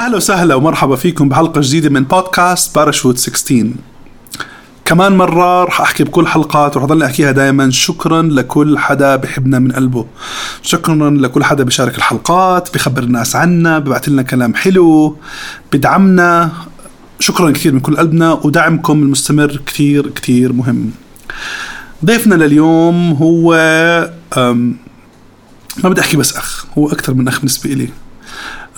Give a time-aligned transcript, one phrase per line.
[0.00, 3.70] أهلا وسهلا ومرحبا فيكم بحلقة جديدة من بودكاست باراشوت 16
[4.84, 9.72] كمان مرة رح أحكي بكل حلقات ورح أضل أحكيها دائما شكرا لكل حدا بحبنا من
[9.72, 10.06] قلبه.
[10.62, 15.16] شكرا لكل حدا بيشارك الحلقات بخبر الناس عنا ببعث لنا كلام حلو
[15.72, 16.52] بدعمنا.
[17.18, 20.90] شكرا كثير من كل قلبنا ودعمكم المستمر كثير كثير مهم.
[22.04, 23.54] ضيفنا لليوم هو
[25.84, 27.88] ما بدي أحكي بس أخ هو أكثر من أخ بالنسبة إلي.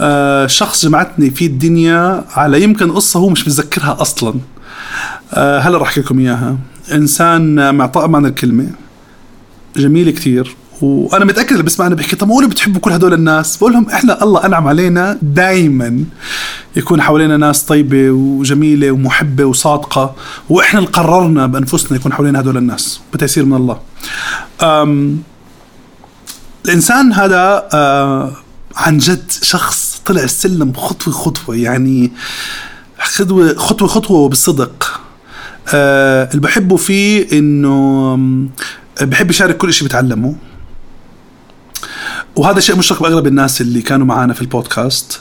[0.03, 4.35] آه، شخص جمعتني في الدنيا على يمكن قصة هو مش متذكرها أصلا.
[5.35, 6.57] آه، هلا رح أحكي لكم إياها.
[6.93, 8.67] إنسان مع طاقم معنى الكلمة.
[9.77, 13.91] جميل كثير وأنا متأكد اللي بسمعنا بيحكي طب قولوا بتحبوا كل هدول الناس؟ بقول لهم
[13.91, 16.05] إحنا الله أنعم علينا دائما
[16.77, 20.15] يكون حوالينا ناس طيبة وجميلة ومحبة وصادقة
[20.49, 23.01] وإحنا اللي قررنا بأنفسنا يكون حوالينا هدول الناس.
[23.15, 23.79] بتيسير من الله؟
[26.65, 28.33] الإنسان هذا آه
[28.77, 32.13] عن جد شخص طلع السلم خطوة خطوة يعني
[33.01, 35.01] خطوه خطوة خطوة وبالصدق
[35.75, 38.51] آه اللي بحبه فيه إنه آم،
[39.03, 40.35] بحب يشارك كل شيء بتعلمه.
[42.37, 45.21] وهذا شيء مشترك بأغلب الناس اللي كانوا معنا في البودكاست.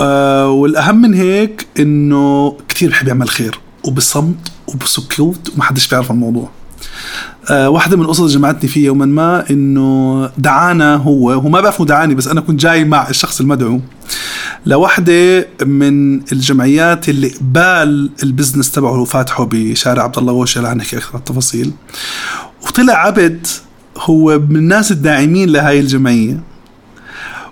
[0.00, 6.50] آه والأهم من هيك إنه كثير بحب يعمل خير وبصمت وبسكوت وما حدش بيعرف الموضوع.
[6.50, 12.14] آه واحدة من القصص جمعتني فيه يوما ما إنه دعانا هو هو ما بعرف دعاني
[12.14, 13.80] بس أنا كنت جاي مع الشخص المدعو
[14.66, 20.96] لوحدة من الجمعيات اللي قبال البزنس تبعه اللي فاتحه بشارع عبد الله غوشه رح نحكي
[20.96, 21.72] أكثر التفاصيل
[22.66, 23.46] وطلع عبد
[23.98, 26.40] هو من الناس الداعمين لهاي الجمعية.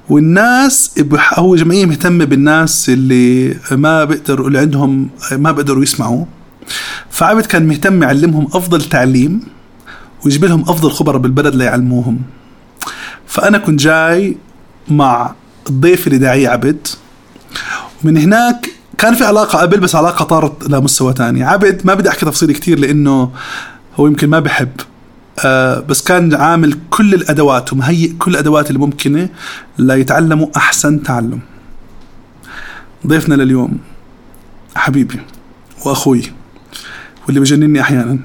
[0.09, 0.91] والناس
[1.35, 6.25] هو جمعية مهتمة بالناس اللي ما بيقدروا اللي عندهم ما بيقدروا يسمعوا.
[7.11, 9.56] فعبد كان مهتم يعلمهم أفضل تعليم.
[10.25, 12.19] ويجيب لهم أفضل خبراء بالبلد ليعلموهم
[13.27, 14.37] فأنا كنت جاي
[14.89, 15.35] مع
[15.69, 16.87] الضيف اللي داعيه عبد.
[18.05, 21.45] ومن هناك كان في علاقة قبل بس علاقة طارت لمستوى تاني.
[21.45, 23.31] عبد ما بدي أحكي تفصيل كتير لأنه
[23.97, 24.73] هو يمكن ما بحب.
[25.45, 29.29] آه بس كان عامل كل الأدوات ومهيئ كل الأدوات اللي ممكنة
[29.79, 31.41] ليتعلموا أحسن تعلم.
[33.07, 33.79] ضيفنا لليوم
[34.75, 35.21] حبيبي
[35.87, 36.23] وأخوي
[37.27, 38.19] واللي بجنني أحيانا.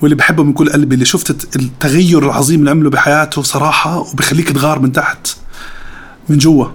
[0.00, 4.78] واللي بحبه من كل قلبي اللي شفت التغير العظيم اللي عمله بحياته صراحة وبخليك تغار
[4.78, 5.28] من تحت
[6.28, 6.66] من جوا.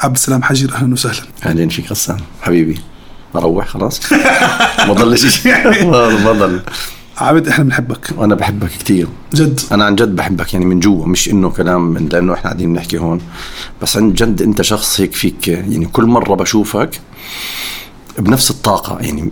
[0.00, 1.22] عبد السلام حجير أهلا وسهلا.
[1.46, 2.80] اهلين فيك غسان حبيبي
[3.36, 4.12] أروح خلاص.
[4.86, 5.84] ما ضل شيء.
[6.24, 6.60] ما ضل
[7.18, 8.08] عبد إحنا بنحبك.
[8.16, 9.60] وأنا بحبك كثير جد.
[9.72, 12.98] أنا عن جد بحبك يعني من جوا مش إنه كلام من لأنه إحنا قاعدين نحكي
[12.98, 13.20] هون.
[13.82, 17.00] بس عن جد أنت شخص هيك فيك يعني كل مرة بشوفك
[18.18, 19.30] بنفس الطاقة يعني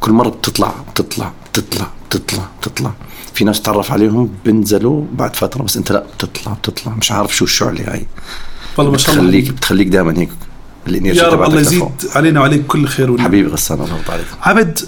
[0.00, 1.32] كل مرة بتطلع بتطلع.
[1.56, 2.92] بتطلع بتطلع بتطلع
[3.34, 7.44] في ناس تعرف عليهم بنزلوا بعد فترة بس انت لا بتطلع بتطلع مش عارف شو
[7.44, 8.06] الشعله هاي.
[8.76, 9.24] والله ما شاء الله.
[9.24, 10.28] بتخليك بتخليك دائما هيك
[10.86, 11.60] ال energy يا رب الله.
[11.60, 11.84] يزيد
[12.14, 13.26] علينا وعليك كل خير والنعم.
[13.26, 14.26] حبيبي غسان الله يرضى عليك.
[14.42, 14.78] عبد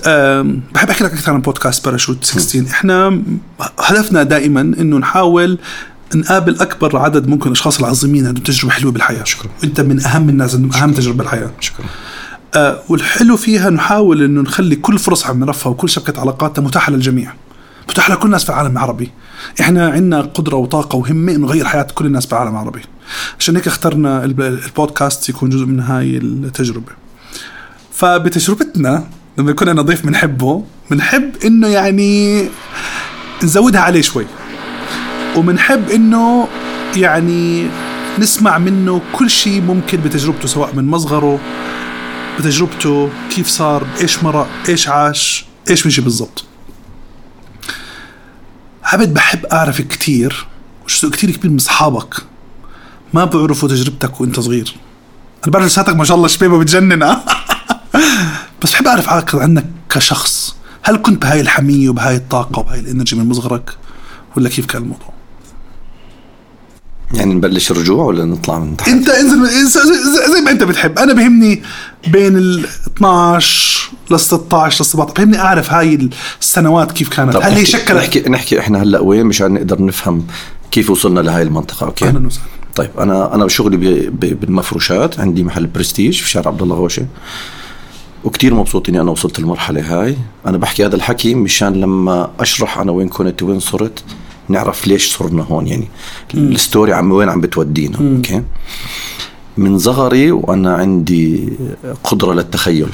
[0.74, 3.22] بحب أحكي لك أكثر عن بودكاست باراشوت 16 إحنا
[3.78, 5.58] هدفنا دائما إنه نحاول
[6.14, 9.24] نقابل أكبر عدد ممكن الأشخاص العظيمين عندهم تجربة حلوة بالحياة.
[9.24, 9.50] شكراً.
[9.64, 11.50] انت من أهم الناس عندهم أهم تجربة بالحياة.
[11.60, 11.86] شكرا.
[12.54, 17.32] آه والحلو فيها نحاول إنه نخلي كل فرص عم نرفها وكل شبكة علاقاتنا متاحة للجميع.
[17.88, 19.10] متاحة لكل الناس في العالم العربي.
[19.60, 22.80] إحنا عندنا قدرة وطاقة وهمة إنه نغير حياة كل الناس بالعالم العربي.
[23.38, 26.92] عشان هيك اخترنا الب- البودكاست يكون جزء من هاي التجربة.
[27.92, 29.04] فبتجربتنا
[29.38, 32.44] لما يكون أنا ضيف بنحبه بنحب إنه يعني
[33.42, 34.26] نزودها عليه شوي.
[35.36, 36.48] وبنحب إنه
[36.96, 37.66] يعني
[38.18, 41.40] نسمع منه كل شيء ممكن بتجربته سواء من مصغره
[42.38, 46.44] بتجربته كيف صار إيش مرق إيش عاش إيش مشي بالضبط.
[48.84, 50.46] عبد بحب أعرف كتير
[50.84, 52.14] وجزء كتير كبير من أصحابك
[53.14, 54.74] ما بيعرفوا تجربتك وأنت صغير.
[55.44, 57.04] أنا بعرف لساتك ما شاء الله شبيبة بتجنن.
[58.62, 60.56] بس بحب أعرف عن- عنك كشخص.
[60.82, 63.76] هل كنت بهاي الحمية وبهاي الطاقة وبهاي الإنرجي من مصغرك
[64.36, 65.12] ولا كيف كان الموضوع؟
[67.14, 69.66] يعني نبلش رجوع ولا نطلع من تحت؟ انت انزل
[70.34, 70.98] زي, ما انت بتحب.
[70.98, 71.62] أنا بهمني
[72.08, 72.64] بين ال
[72.96, 76.10] 12 ل 16 ل 17 بهمني أعرف هاي
[76.40, 77.36] السنوات كيف كانت.
[77.36, 80.26] هل هي شكلت نحكي نحكي إحنا هلأ وين مشان نقدر نفهم
[80.70, 82.46] كيف وصلنا لهي المنطقة okay؟ أهلا وسهلا.
[82.76, 83.76] طيب أنا أنا شغلي
[84.10, 85.20] بالمفروشات.
[85.20, 87.06] عندي محل برستيج في شارع عبد الله غوشة.
[88.24, 90.16] وكتير مبسوط إني أنا وصلت المرحله هاي.
[90.46, 94.04] أنا بحكي هذا الحكي مشان لما أشرح أنا وين كنت وين صرت.
[94.48, 95.88] نعرف ليش صرنا هون يعني
[96.34, 98.42] ال story عم وين عم بتودينا okay؟
[99.56, 101.52] من صغري وأنا عندي
[102.04, 102.88] قدرة للتخيل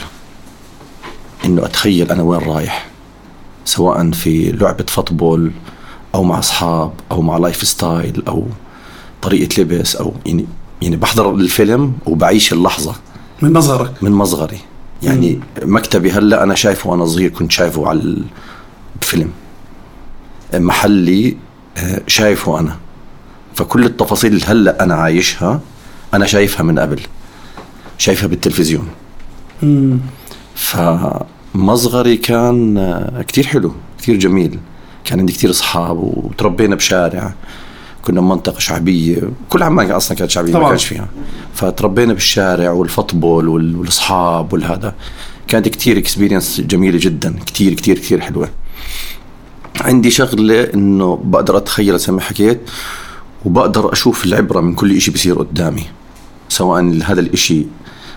[1.44, 2.86] إنه أتخيل أنا وين رايح
[3.64, 5.52] سواء في لعبة football
[6.14, 8.46] أو مع أصحاب أو مع lifestyle أو
[9.22, 10.46] طريقة لبس أو يعني
[10.82, 12.94] يعني بحضر الفيلم وبعيش اللحظة.
[13.42, 14.58] من مصغرك من مصغري
[15.02, 18.16] يعني مكتبي هلأ أنا شايفه وأنا صغير كنت شايفه على
[19.02, 19.30] الفيلم.
[20.54, 21.36] محلي
[22.06, 22.76] شايفه أنا.
[23.54, 25.60] فكل التفاصيل اللي هلأ أنا عايشها
[26.14, 27.00] أنا شايفها من قبل.
[27.98, 28.88] شايفها بالتلفزيون.
[29.62, 29.98] مم.
[30.54, 34.58] فمصغري كان كتير حلو كتير جميل.
[35.04, 37.34] كان عندي كتير أصحاب وتربينا بشارع.
[38.02, 39.20] كنا بمنطقة شعبية.
[39.48, 40.68] كل عمان أصلا كانت شعبية ما طبعاً.
[40.68, 41.08] كانش فيها.
[41.54, 44.94] فتربينا بالشارع والفطبول وال- والأصحاب والهذا.
[45.48, 47.34] كانت كتير اكسبيرينس جميلة جدا.
[47.46, 48.48] كتير كتير كتير حلوة.
[49.84, 52.60] عندي شغلة انه بقدر أتخيل زي ما حكيت
[53.44, 55.82] وبقدر أشوف العبرة من كل إشي بيصير قدامي
[56.48, 57.66] سواء هذا الإشي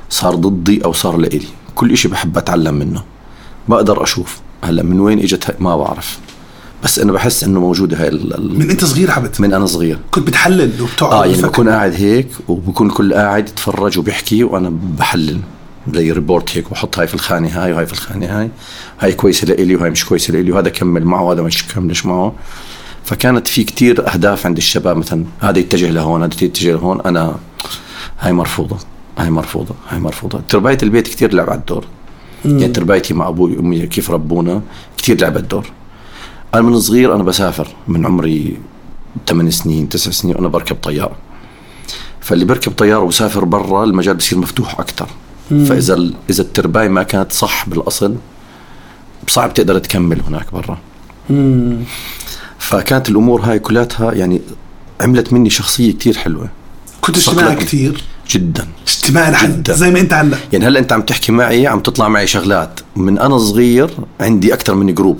[0.09, 3.03] صار ضدي أو صار لإلي كل إشي بحب أتعلم منه
[3.67, 4.39] بقدر أشوف.
[4.63, 6.17] هلأ من وين إجت ما بعرف
[6.83, 9.99] بس أنا بحس إنه موجودة هاي ال- من أنت صغير عبد من أنا صغير.
[10.11, 11.41] كنت بتحلل وبتقعد آه يعني.
[11.41, 15.39] بكون قاعد هيك وبكون كل قاعد يتفرج وبيحكي وأنا بحلل.
[15.93, 18.49] زي report هيك بحط هاي في الخانة هاي وهاي في الخانة هاي.
[18.99, 22.33] هاي كويسة لإلي وهاي مش كويسة لإلي وهذا كمل معه وهذا مش كملش معه.
[23.03, 27.35] فكانت في كتير أهداف عند الشباب مثلا هذا يتجه لهون هذا يتجه لهون أنا
[28.19, 28.77] هاي مرفوضة
[29.17, 30.41] هاي مرفوضة هاي مرفوضة.
[30.49, 31.85] ترباية البيت كتير لعب على الدور.
[32.45, 34.61] يعني تربايتي مع أبوي وأمي كيف ربونا
[34.97, 35.65] كتير لعبت دور
[36.53, 38.57] أنا من صغير أنا بسافر من عمري
[39.27, 41.15] 8 سنين 9 سنين وأنا بركب طيارة.
[42.21, 45.07] فاللي بركب طيارة وسافر برا المجال بصير مفتوح أكثر
[45.49, 48.15] فإذا ال- إذا الترباية ما كانت صح بالأصل
[49.27, 50.77] صعب تقدر تكمل هناك برا.
[51.29, 51.77] مم.
[52.59, 54.41] فكانت الأمور هاي كلها يعني
[55.01, 56.49] عملت مني شخصية كتير حلوة.
[57.01, 57.55] كنت اجتماعي.
[57.55, 58.67] كثير جدا.
[58.87, 59.73] اجتماعي لحد جداً.
[59.73, 62.79] زي ما انت هلا يعني هلأ أنت عم تحكي معي عم تطلع معي شغلات.
[62.95, 63.89] من أنا صغير
[64.21, 65.19] عندي أكثر من group.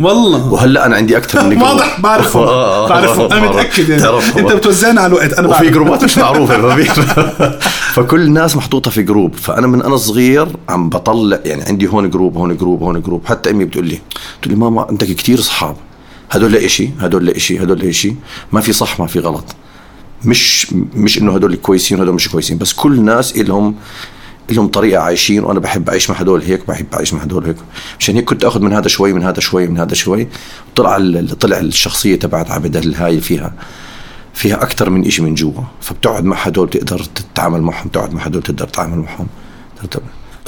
[0.00, 0.52] والله.
[0.52, 1.62] وهلا أنا عندي أكثر من group.
[1.62, 3.56] واضح بعرفه آه، بعرفه أنا بعرف.
[3.56, 4.02] متأكد يعني.
[4.38, 5.32] أنت بتوزعنا على الوقت.
[5.32, 5.72] أنا وفي بعرف.
[5.72, 6.56] جروبات مش معروفة
[7.94, 9.34] فكل الناس محطوطة في group.
[9.34, 13.26] فأنا من أنا صغير عم بطلع يعني عندي هون group هون group هون group.
[13.26, 13.98] حتى أمي بتقول لي
[14.40, 15.76] بتقول لي ماما عندك كتير اصحاب
[16.30, 18.14] هدول لإشي هدول لإشي هدول لإشي
[18.52, 19.44] ما في صح ما في غلط.
[20.24, 22.58] مش مش إنه هدول كويسين وهدول مش كويسين.
[22.58, 23.74] بس كل الناس لهم
[24.50, 27.56] لهم طريقة عايشين وأنا بحب أعيش مع هدول هيك بحب أعيش مع هدول هيك.
[28.00, 30.28] مشان هيك كنت آخذ من هذا شوي من هذا شوي من هذا شوي.
[30.76, 30.98] طلع
[31.40, 33.52] طلع الشخصية تبعت عبد الهاي فيها
[34.34, 35.62] فيها أكثر من إشي من جوا.
[35.80, 39.26] فبتقعد مع هدول تقدر تتعامل معهم تقعد مع هدول تقدر تتعامل معهم.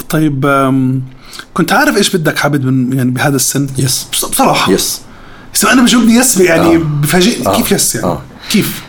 [0.09, 0.47] طيب
[1.55, 4.07] كنت عارف إيش بدك عبد من يعني بهذا السن؟ yes.
[4.13, 4.73] بص- بصراحة.
[4.73, 5.01] yes
[5.55, 6.79] بس أنا بجاوبني yes يعني آه.
[6.79, 7.47] بفاجئني.
[7.47, 7.57] آه.
[7.57, 8.23] كيف yes يعني؟ آه.
[8.51, 8.83] كيف؟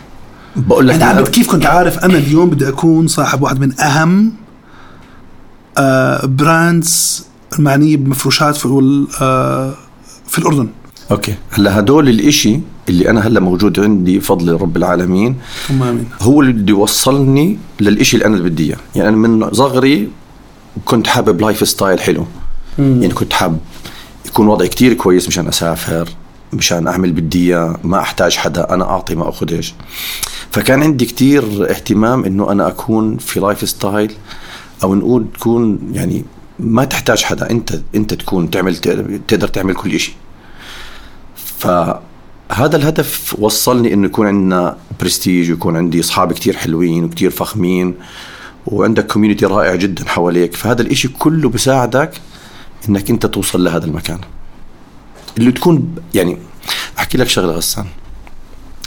[0.56, 4.32] بقول لك يعني عبد كيف كنت عارف أنا اليوم بدي أكون صاحب واحد من أهم
[6.24, 7.24] brands
[7.58, 9.74] المعنية بمفروشات في آه
[10.28, 10.68] في الأردن.
[11.10, 11.34] okay.
[11.50, 15.36] هلا هدول الإشي اللي أنا هلا موجود عندي بفضل رب العالمين
[15.68, 16.08] ثم آمين.
[16.22, 18.76] هو اللي بده يوصلني للإشي اللي أنا بدي إياه.
[18.96, 20.08] يعني أنا من صغري
[20.84, 22.26] كنت حابب lifestyle حلو.
[22.78, 23.58] يعني كنت حاب
[24.26, 26.08] يكون وضعي كتير كويس مشان أسافر
[26.52, 29.74] مشان أعمل بدي إياه ما أحتاج حدا أنا أعطي ما اخذش
[30.50, 34.12] فكان عندي كتير اهتمام إنه أنا أكون في lifestyle
[34.82, 36.24] أو نقول تكون يعني
[36.58, 38.76] ما تحتاج حدا أنت أنت تكون تعمل
[39.28, 40.12] تقدر تعمل كل إشي.
[41.58, 47.94] فهذا الهدف وصلني إنه يكون عندنا برستيج ويكون عندي أصحاب كتير حلوين وكتير فخمين
[48.66, 50.54] وعندك community رائع جدا حواليك.
[50.54, 52.12] فهذا الإشي كله بيساعدك
[52.88, 54.18] إنك أنت توصل لهذا المكان.
[55.38, 56.38] اللي تكون يعني
[56.98, 57.86] أحكي لك شغلة غسان.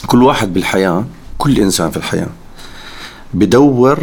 [0.08, 1.06] كل واحد بالحياة
[1.38, 2.30] كل إنسان في الحياة
[3.34, 4.00] بدور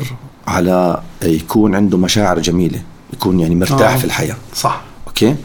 [0.49, 3.97] على يكون عنده مشاعر جميلة يكون يعني مرتاح آه.
[3.97, 4.37] في الحياة.
[4.55, 4.81] صح.
[5.07, 5.37] أوكي؟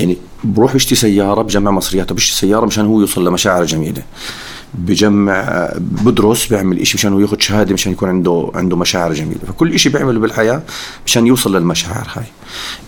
[0.00, 4.02] يعني بروح بيشتري سيارة بجمع مصرياته بيشتري سيارة مشان هو يوصل لمشاعر جميلة.
[4.74, 9.40] بجمع بدرس بيعمل إشي مشان هو ياخذ شهادة مشان يكون عنده عنده مشاعر جميلة.
[9.48, 10.62] فكل إشي بيعمله بالحياة
[11.06, 12.24] مشان يوصل للمشاعر هاي.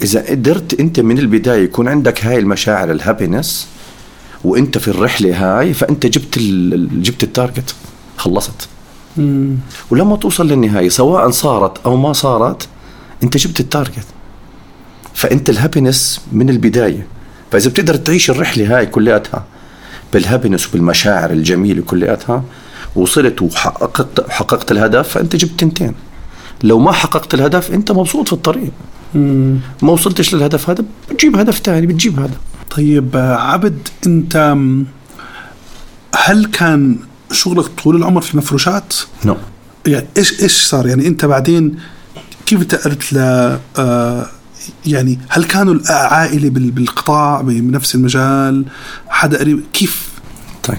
[0.02, 3.66] إذا قدرت أنت من البداية يكون عندك هاي المشاعر ال happiness
[4.44, 6.38] وأنت في الرحلة هاي فأنت جبت
[6.92, 7.74] جبت ال target
[8.16, 8.68] خلصت.
[9.16, 9.56] مم.
[9.90, 12.68] ولما توصل للنهاية سواء صارت أو ما صارت
[13.22, 14.06] أنت جبت ال target.
[15.14, 17.06] فأنت ال happiness من البداية.
[17.52, 19.44] فإذا بتقدر تعيش الرحلة هاي كلياتها
[20.12, 22.44] بال happiness وبالمشاعر الجميلة كلياتها
[22.96, 25.94] وصلت وحققت حققت الهدف فأنت جبت تنتين.
[26.62, 28.72] لو ما حققت الهدف أنت مبسوط في الطريق.
[29.14, 29.58] مم.
[29.82, 32.36] ما وصلتش للهدف هذا بتجيب هدف ثاني بتجيب هذا.
[32.76, 34.56] طيب عبد أنت
[36.16, 36.96] هل كان
[37.32, 39.36] شغلك طول العمر في مفروشات؟ نو
[39.86, 41.76] يعني إيش إيش صار؟ يعني أنت بعدين
[42.46, 43.18] كيف انتقلت ل
[43.78, 44.26] آه،
[44.86, 48.64] يعني هل كانوا العائلة بال- بالقطاع بنفس المجال؟
[49.08, 50.08] حدا قريب كيف؟
[50.62, 50.78] طيب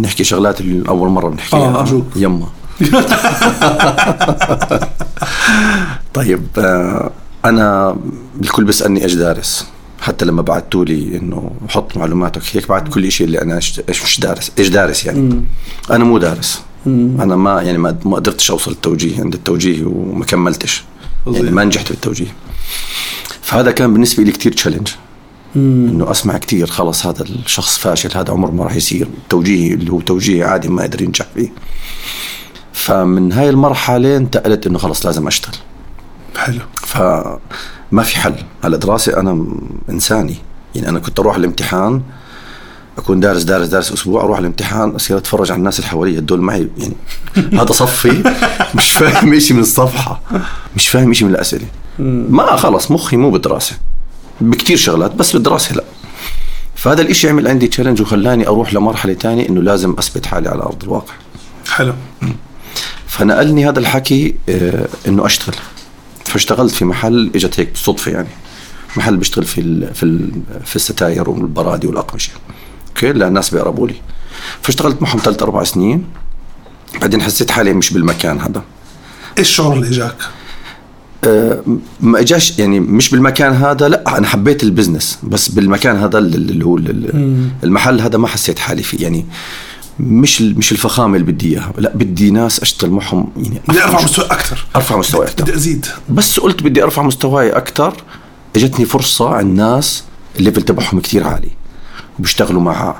[0.00, 2.06] نحكي شغلات اللي أول مرة بنحكيها آه، أرجوك.
[2.16, 2.46] يما
[6.14, 7.10] طيب آه،
[7.44, 7.96] أنا
[8.42, 9.66] الكل بيسالني إيش دارس
[10.04, 13.54] حتى لما بعثتوا لي إنه حط معلوماتك هيك بعد كل شيء اللي أنا
[13.88, 15.44] إيش مش دارس إيش دارس يعني.
[15.90, 16.62] أنا مو دارس.
[16.86, 20.84] أنا ما يعني ما ما قدرتش أوصل التوجيه عند التوجيه وما كملتش.
[21.26, 21.50] يعني.
[21.50, 22.34] ما نجحت بالتوجيه
[23.42, 24.88] فهذا كان بالنسبة لي كتير تشالنج
[25.56, 29.08] إنه أسمع كتير خلص هذا الشخص فاشل هذا عمره ما راح يصير.
[29.28, 31.52] توجيهي اللي هو توجيه عادي ما قدر ينجح فيه.
[32.72, 35.54] فمن هاي المرحلة انتقلت إنه خلص لازم أشتغل.
[36.36, 36.60] حلو.
[37.90, 38.34] فما في حل.
[38.64, 39.46] هلا دراسة أنا
[39.90, 40.36] إنساني.
[40.74, 42.02] يعني أنا كنت أروح الامتحان
[42.98, 46.68] أكون دارس دارس دارس أسبوع أروح الامتحان أصير أتفرج على الناس اللي حوالي هدول معي
[46.78, 46.94] يعني
[47.62, 48.22] هذا صفي.
[48.74, 50.20] مش فاهم شيء من الصفحة.
[50.76, 51.66] مش فاهم شيء من الأسئلة.
[51.98, 53.76] ما خلص مخي مو بالدراسة.
[54.40, 55.84] بكتير شغلات بس بالدراسة لا.
[56.74, 60.82] فهذا الإشي عمل عندي تشالنج وخلاني أروح لمرحلة تانية إنه لازم أثبت حالي على أرض
[60.82, 61.12] الواقع.
[61.70, 61.94] حلو.
[63.06, 65.56] فنقلني هذا الحكي آه، إنه أشتغل.
[66.24, 68.28] فاشتغلت في محل إجت هيك صدفة يعني.
[68.96, 70.30] محل بيشتغل في ال في ال
[70.64, 72.30] في الستاير والبرادي والأقمشة.
[72.88, 73.94] okay؟ لا الناس بيقربوا لي.
[74.62, 76.04] فاشتغلت معهم ثلاث أربع سنين.
[77.00, 78.62] بعدين حسيت حالي مش بالمكان هذا.
[79.38, 80.16] إيش الشعور اللي إجاك؟
[82.00, 86.64] ما إجاش يعني مش بالمكان هذا لا أنا حبيت ال business بس بالمكان هذا اللي
[86.64, 89.02] هو ال- المحل هذا ما حسيت حالي فيه.
[89.02, 89.26] يعني
[90.00, 91.72] مش مش الفخامة اللي بدي إياها.
[91.78, 95.44] لا بدي ناس أشتغل معهم يعني بدي أرفع مستوى أكثر أرفع مستواي أكتر.
[95.44, 95.86] بدي أزيد.
[96.08, 97.94] بس قلت بدي أرفع مستواي أكثر
[98.56, 100.04] إجتني فرصة عند ناس
[100.38, 101.50] ال level تبعهم كثير عالي
[102.18, 102.94] وبيشتغلوا مع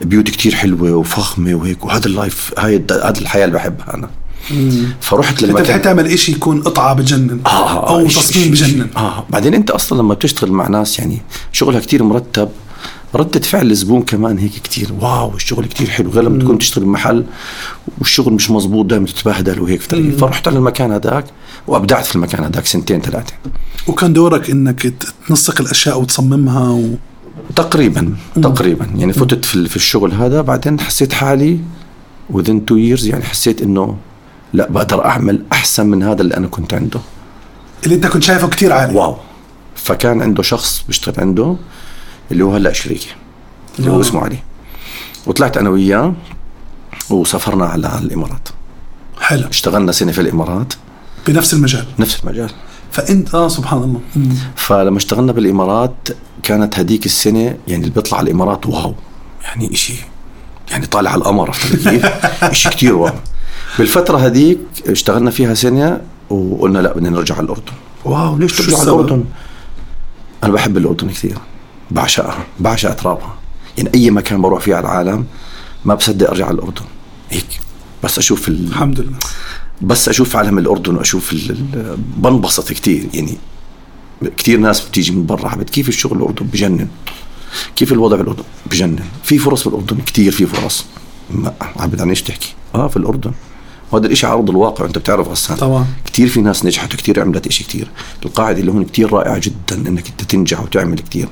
[0.00, 4.10] بيوت كتير حلوة وفخمة وهيك وهذا ال life هاي هذا الحياة اللي بحبها أنا.
[5.00, 8.86] فرحت أنت بتحب تعمل شيء يكون قطعة بجنن آه أو تصميم بجنن.
[8.96, 9.24] آه.
[9.30, 11.22] بعدين أنت أصلا لما بتشتغل مع ناس يعني
[11.52, 12.48] شغلها كتير مرتب
[13.14, 14.92] ردة فعل الزبون كمان هيك كتير.
[15.00, 16.10] واو الشغل كتير حلو.
[16.10, 17.24] غير لما تكون تشتغل بمحل
[17.98, 19.80] والشغل مش مزبوط دائما تتبهدل وهيك.
[19.80, 21.24] فتلاقي- فرحت على المكان هذاك
[21.66, 23.32] وأبدعت في المكان هذاك سنتين ثلاثة.
[23.86, 24.94] وكان دورك إنك
[25.28, 26.88] تنسق الأشياء وتصممها و...
[27.56, 28.86] تقريبا تقريبا.
[28.96, 31.58] يعني فتت في في الشغل هذا بعدين حسيت حالي
[32.32, 33.96] within two years يعني حسيت إنه
[34.52, 37.00] لا بقدر أعمل أحسن من هذا اللي أنا كنت عنده.
[37.84, 38.94] اللي أنت كنت شايفه كتير عالي.
[38.94, 39.16] واو.
[39.74, 41.56] فكان عنده شخص بيشتغل عنده
[42.32, 43.08] اللي هو هلا شريكي
[43.78, 44.00] اللي هو آه.
[44.00, 44.38] اسمه علي.
[45.26, 46.14] وطلعت أنا وياه
[47.10, 48.48] وسافرنا على الإمارات.
[49.20, 49.48] حلو.
[49.48, 50.72] اشتغلنا سنة في الإمارات.
[51.26, 51.86] بنفس المجال.
[51.98, 52.50] نفس المجال.
[52.92, 54.00] فانت آه سبحان الله.
[54.16, 54.34] مم.
[54.56, 56.08] فلما اشتغلنا بالإمارات
[56.42, 58.94] كانت هديك السنة يعني اللي بيطلع على الإمارات واو.
[59.44, 59.94] يعني اشي
[60.70, 61.86] يعني طالع على القمر عرفت؟
[62.42, 63.14] إشي كثير واو.
[63.78, 67.72] بالفترة هذيك اشتغلنا فيها سنة وقلنا لا بدنا نرجع على الأردن.
[68.04, 69.24] واو ليش ترجع على؟ الأردن؟
[70.44, 71.38] أنا بحب الأردن كثير.
[71.90, 73.34] بعشقها بعشق ترابها.
[73.78, 75.24] يعني أي مكان بروح فيه على العالم
[75.84, 76.84] ما بصدق أرجع على الأردن.
[77.30, 77.60] هيك.
[78.04, 78.66] بس أشوف ال...
[78.68, 79.18] الحمد لله.
[79.82, 81.56] بس أشوف علم الأردن وأشوف ال...
[82.16, 83.36] بنبسط كثير يعني
[84.36, 86.88] كثير ناس بتيجي من برا حبت كيف الشغل بالاردن بجنن.
[87.76, 88.98] كيف الوضع بالاردن بجنن.
[89.24, 90.84] في فرص بالأردن؟ كثير في فرص.
[91.30, 92.54] ما عبد عن إيش تحكي.
[92.74, 93.32] آه في الأردن.
[93.92, 95.86] وهذا الإشي على أرض الواقع أنت بتعرف غسان طبعا.
[96.04, 97.90] كثير في ناس نجحت وكثير عملت إشي كثير
[98.24, 101.28] القاعدة اللي هون كثير رائعة جدا إنك أنت تنجح وتعمل كثير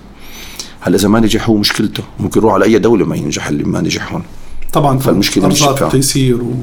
[0.88, 2.02] هلا إذا ما نجح هو مشكلته.
[2.20, 4.22] ممكن يروح على أي دولة ما ينجح اللي ما نجح هون.
[4.72, 5.62] طبعا فالمشكلة مش.
[5.62, 6.54] وتيسير و...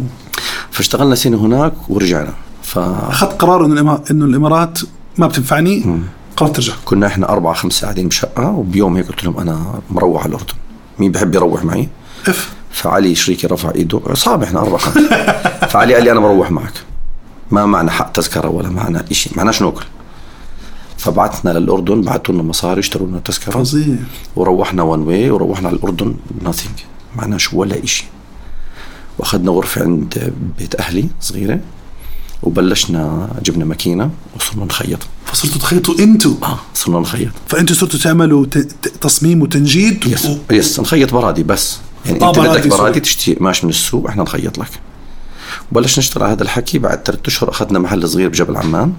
[0.71, 2.33] فاشتغلنا سنة هناك ورجعنا.
[2.63, 4.79] ف أخذت قرار إنه إنه الإمارات
[5.17, 5.99] ما بتنفعني.
[6.37, 6.73] قررت ترجع.
[6.85, 10.53] كنا إحنا أربعة خمسة قاعدين بشقة وبيوم هيك قلت لهم أنا مروح على الأردن.
[10.99, 11.89] مين بحب يروح معي؟
[12.27, 12.53] إف.
[12.71, 14.01] فعلي شريكي رفع إيده.
[14.07, 15.07] عصابة إحنا أربعة خمسة.
[15.73, 16.73] فعلي قال لي أنا بروح معك.
[17.51, 19.29] ما معنا حق تذكرة ولا معنا إشي.
[19.35, 19.85] معناش نأكل.
[21.05, 23.51] فبعثنا للأردن بعثوا لنا مصاري اشتروا لنا تذكرة.
[23.51, 23.95] فظيع.
[24.35, 26.81] وروحنا وان واي وروحنا على الأردن nothing.
[27.15, 28.05] معناش ولا إشي.
[29.17, 31.59] وأخذنا غرفة عند بيت أهلي صغيرة
[32.43, 34.99] وبلشنا جبنا ماكينة وصرنا نخيط.
[35.25, 37.31] فصرتوا تخيطوا أنتوا آه صرنا نخيط.
[37.47, 38.45] فانتوا صرتوا تعملوا.
[39.01, 40.37] تصميم وتنجيد؟ يس و...
[40.51, 41.77] يس نخيط برادي بس.
[42.05, 42.79] يعني آه، أنت برادي، بدك.
[42.79, 44.69] برادي تشتري قماش من السوق إحنا نخيط لك.
[45.71, 48.93] وبلشنا نشتغل على هذا الحكي بعد ثلاث أشهر أخذنا محل صغير بجبل عمان.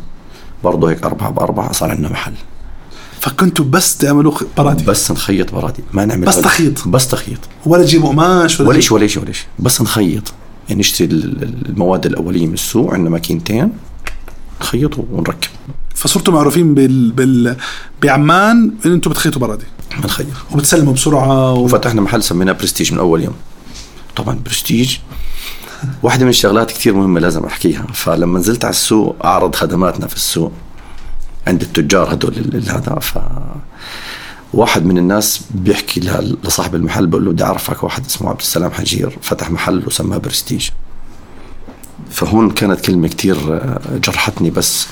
[0.65, 2.33] برضه هيك أربعة بأربعة صار عندنا محل.
[3.21, 6.89] فكنتوا بس تعملوا برادي بس نخيط برادي ما نعمل بس تخيط.
[6.89, 7.39] بس تخيط.
[7.67, 9.47] ولا تجيبوا قماش ولا, ولا شيء؟ ولا شيء ولا شيء.
[9.59, 10.33] بس نخيط.
[10.69, 13.73] يعني نشتري ال- ال- المواد الأولية من السوق عندنا ماكينتين.
[14.61, 15.49] نخيط ونركب.
[15.95, 17.13] فصرتوا معروفين بال...
[17.13, 17.57] بال...
[18.03, 19.65] بعمان إن أنتوا بتخيطوا برادي
[20.03, 20.27] بنخيط.
[20.53, 21.65] وبتسلموا بسرعة و...
[21.65, 23.35] وفتحنا محل سميناه برستيج من أول يوم.
[24.17, 24.97] طبعا برستيج
[26.03, 27.87] واحدة من الشغلات كثير مهمة لازم أحكيها.
[27.95, 30.53] فلما نزلت على السوق أعرض خدماتنا في السوق
[31.47, 32.99] عند التجار هدول هذا.
[33.01, 33.19] ف
[34.55, 36.01] واحد من الناس بيحكي
[36.45, 40.69] لصاحب المحل بقول له بدي أعرفك واحد اسمه عبد السلام حجير فتح محل وسماه برستيج.
[42.11, 44.87] فهون كانت كلمة كتير آه، جرحتني بس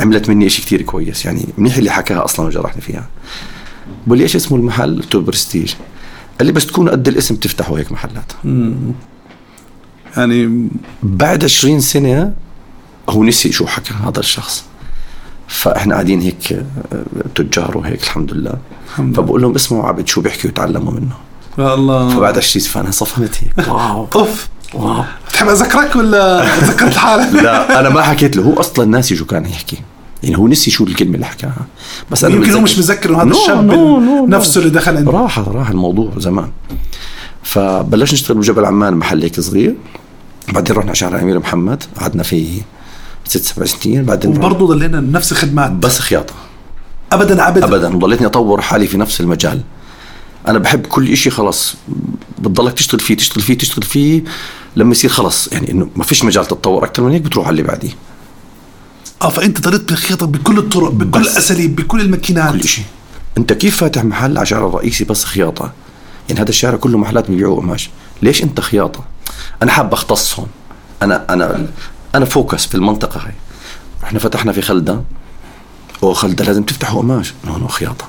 [0.00, 1.24] عملت مني إشي كتير كويس.
[1.24, 3.08] يعني منيح اللي حكاها أصلا وجرحني فيها.
[4.06, 5.74] بقول لي إيش اسمه المحل؟ قلت له برستيج.
[6.38, 8.32] قال لي بس تكون قد الاسم تفتحوا هيك محلات.
[10.16, 10.68] يعني
[11.02, 12.32] بعد 20 سنة
[13.08, 14.64] هو نسي شو حكى هذا الشخص.
[15.48, 17.04] فإحنا قاعدين هيك آه،
[17.34, 18.54] تجار وهيك الحمد لله.
[18.96, 21.14] فبقول لهم اسمعوا عبد شو بيحكي وتعلموا منه.
[21.58, 22.08] يا الله.
[22.08, 23.68] فبعد 20 فانا صفنت هيك.
[23.72, 24.08] wow.
[24.14, 25.04] أوف wow.
[25.28, 28.42] بتحب أذكرك ولا ذكرت حالك؟ لا أنا ما حكيت له.
[28.42, 29.78] هو أصلا ناسي شو كان يحكي.
[30.22, 31.66] يعني هو نسي شو الكلمة اللي حكاها.
[32.10, 34.26] بس أنا يمكن هو مش متذكر إنه هذا الشاب no, no, no.
[34.26, 36.48] نفسه اللي دخل عنده راح راح الموضوع زمان.
[37.42, 39.74] فبلشنا نشتغل بجبل عمان محل هيك صغير.
[40.48, 42.62] بعدين رحنا على شارع الامير محمد قعدنا فيه
[43.24, 46.34] ست سبع سنين بعدين وبرضه ضلينا نفس الخدمات بس خياطة.
[47.12, 47.96] ابدا ابدا ابدا.
[47.96, 49.60] وضليتني أطور حالي في نفس المجال.
[50.48, 51.74] أنا بحب كل إشي خلص
[52.38, 54.22] بتضلك تشتغل فيه تشتغل فيه تشتغل فيه
[54.76, 57.62] لما يصير خلص يعني إنه ما فيش مجال تتطور أكثر من هيك بتروح على اللي
[57.62, 57.90] بعديه
[59.22, 61.20] آه فأنت ضليت بالخياطه بكل الطرق بكل.
[61.20, 62.52] الأساليب بكل الماكينات.
[62.52, 62.84] كل شيء
[63.38, 65.72] أنت كيف فاتح محل على شارع رئيسي بس خياطة؟
[66.28, 67.90] يعني هذا الشارع كله محلات بيبيعوا قماش
[68.22, 69.04] ليش أنت خياطة؟
[69.62, 70.48] أنا حاب أختص هون.
[71.02, 71.66] أنا أنا
[72.14, 73.32] أنا focus في المنطقة هاي.
[74.02, 75.02] رحنا فتحنا في خلدة.
[76.02, 77.34] أو خلدة لازم تفتحوا قماش.
[77.44, 78.04] no خياطة.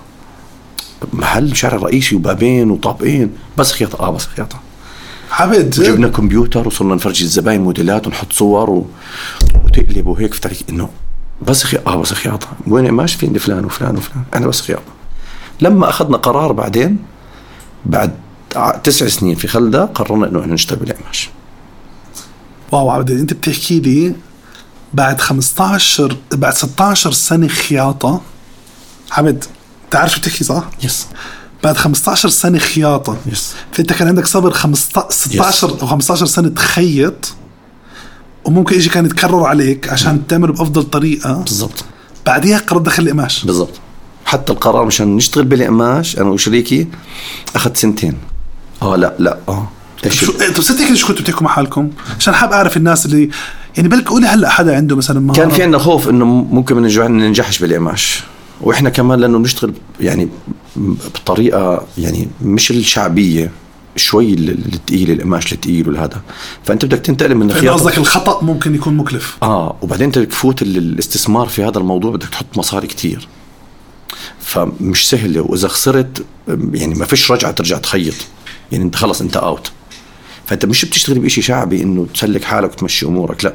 [1.13, 3.33] محل شارع رئيسي وبابين وطابقين.
[3.57, 3.99] بس خياطة.
[3.99, 4.59] آه بس خياطة.
[5.31, 8.87] عبد جبنا كمبيوتر وصرنا نفرجي الزباين موديلات ونحط صور و...
[9.63, 10.89] وتقلب وهيك فتح إنه
[11.41, 11.77] بس خي...
[11.87, 12.47] آه بس خياطة.
[12.67, 14.23] وين قماش؟ في عندي فلان وفلان وفلان.
[14.35, 14.91] أنا بس خياطة.
[15.61, 16.97] لما أخذنا قرار بعدين
[17.85, 18.15] بعد
[18.83, 21.29] تسع سنين في خلدة قررنا إنه إحنا نشتغل بالقماش
[22.71, 24.15] wow عبد أنت بتحكي لي
[24.93, 28.21] بعد 15 بعد 16 سنة خياطة.
[29.11, 29.43] عبد
[29.91, 31.07] تعرف شو بتحكي صح؟ yes.
[31.63, 33.17] بعد 15 سنة خياطة.
[33.25, 33.53] yes.
[33.71, 37.33] فأنت كان عندك صبر 15 16 أو 15 سنة تخيط
[38.45, 41.33] وممكن شيء كان يتكرر عليك عشان تعمله بأفضل طريقة.
[41.33, 41.85] بالضبط.
[42.25, 43.79] بعديها قررت دخل قماش بالضبط.
[44.25, 46.87] حتى القرار مشان نشتغل بالقماش أنا وشريكي
[47.55, 48.17] اخذ سنتين.
[48.83, 49.37] آه لا لا.
[49.47, 49.67] آه.
[50.05, 53.29] إيش؟ شو أنتوا ست شو كنتوا بتحكوا مع حالكم؟ عشان حاب أعرف الناس اللي
[53.77, 56.81] يعني بلك قولي هلأ حدا عنده مثلا مهارة كان في عندنا خوف إنه ممكن ما
[56.81, 58.23] ننجح- ما ننجحش بالقماش
[58.61, 60.29] وإحنا كمان لأنه بنشتغل يعني
[60.75, 63.51] بطريقة يعني مش الشعبية
[63.95, 66.21] شوي ال- ال- الثقيل القماش الثقيل والهذا.
[66.65, 67.73] فأنت بدك تنتقل من الخياطة.
[67.77, 69.37] قصدك الخطأ ممكن يكون مكلف.
[69.43, 73.27] آه وبعدين انت بدك تفوت ال- الاستثمار في هذا الموضوع بدك تحط مصاري كتير.
[74.39, 76.25] فمش سهله وإذا خسرت
[76.73, 78.13] يعني ما فيش رجعة ترجع تخيط.
[78.71, 79.71] يعني انت خلص انت اوت
[80.45, 83.53] فأنت مش بتشتغل بشيء شعبي إنه تسلك حالك وتمشي أمورك لا.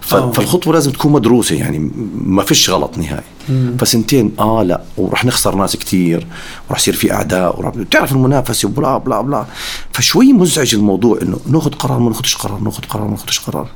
[0.00, 1.90] فالخطوة لازم تكون مدروسة يعني
[2.24, 3.24] ما فيش غلط نهائي.
[3.78, 4.82] فسنتين آه لا.
[4.96, 6.26] ورح نخسر ناس كتير
[6.70, 9.46] ورح يصير في أعداء ورح بتعرف المنافسة وبلا بلا بلا.
[9.92, 13.68] فشوي مزعج الموضوع إنه ناخذ قرار ما ناخذش قرار ناخذ قرار ما ناخذش قرار.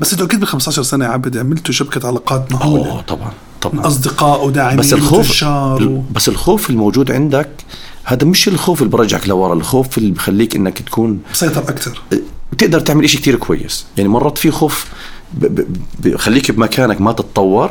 [0.00, 2.90] بس إنتوا أكيد بال 15 سنة يا عبد عملتوا شبكة علاقات مهولة.
[2.90, 3.86] أوه طبعا طبعا.
[3.86, 6.02] أصدقاء وداعمين بس الخوف و...
[6.14, 7.50] بس الخوف الموجود عندك
[8.04, 12.02] هذا مش الخوف اللي برجعك لورا الخوف اللي بخليك إنك تكون مسيطر أكثر.
[12.52, 13.86] بتقدر تعمل إشي كتير كويس.
[13.96, 14.86] يعني مرات في خوف
[15.98, 17.70] بخليك بمكانك ما تتطور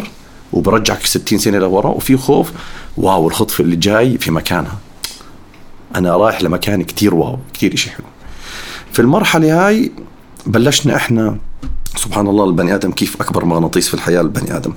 [0.54, 2.52] وبرجعك 60 سنة لورا وفي خوف
[2.98, 4.78] واو الخطوه اللي جاي في مكانها.
[5.96, 8.06] أنا رايح لمكان كتير واو كتير إشي حلو.
[8.94, 9.92] في المرحلة هاي
[10.46, 11.38] بلشنا إحنا
[11.98, 14.74] سبحان الله البني آدم كيف أكبر مغناطيس في الحياة البني آدم.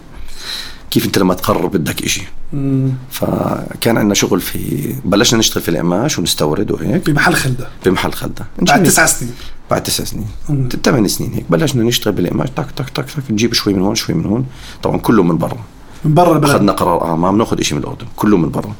[0.94, 2.22] كيف انت لما تقرر بدك إشي.
[3.10, 7.10] فكان عندنا شغل في بلشنا نشتغل في القماش ونستورد وهيك.
[7.10, 7.68] بمحل خلدة.
[7.84, 8.46] بمحل خلدة.
[8.58, 9.34] بعد تسع سنين.
[9.70, 10.26] بعد تسع سنين.
[10.84, 11.44] ثمان سنين هيك.
[11.50, 13.30] بلشنا نشتغل بالقماش تك تك تك تك.
[13.30, 14.46] نجيب شوي من هون شوي من هون.
[14.82, 15.58] طبعا كله من برا.
[16.04, 18.06] من برا البلد أخذنا قرار آه ما بناخذ شيء من الأردن.
[18.16, 18.74] كله من برا.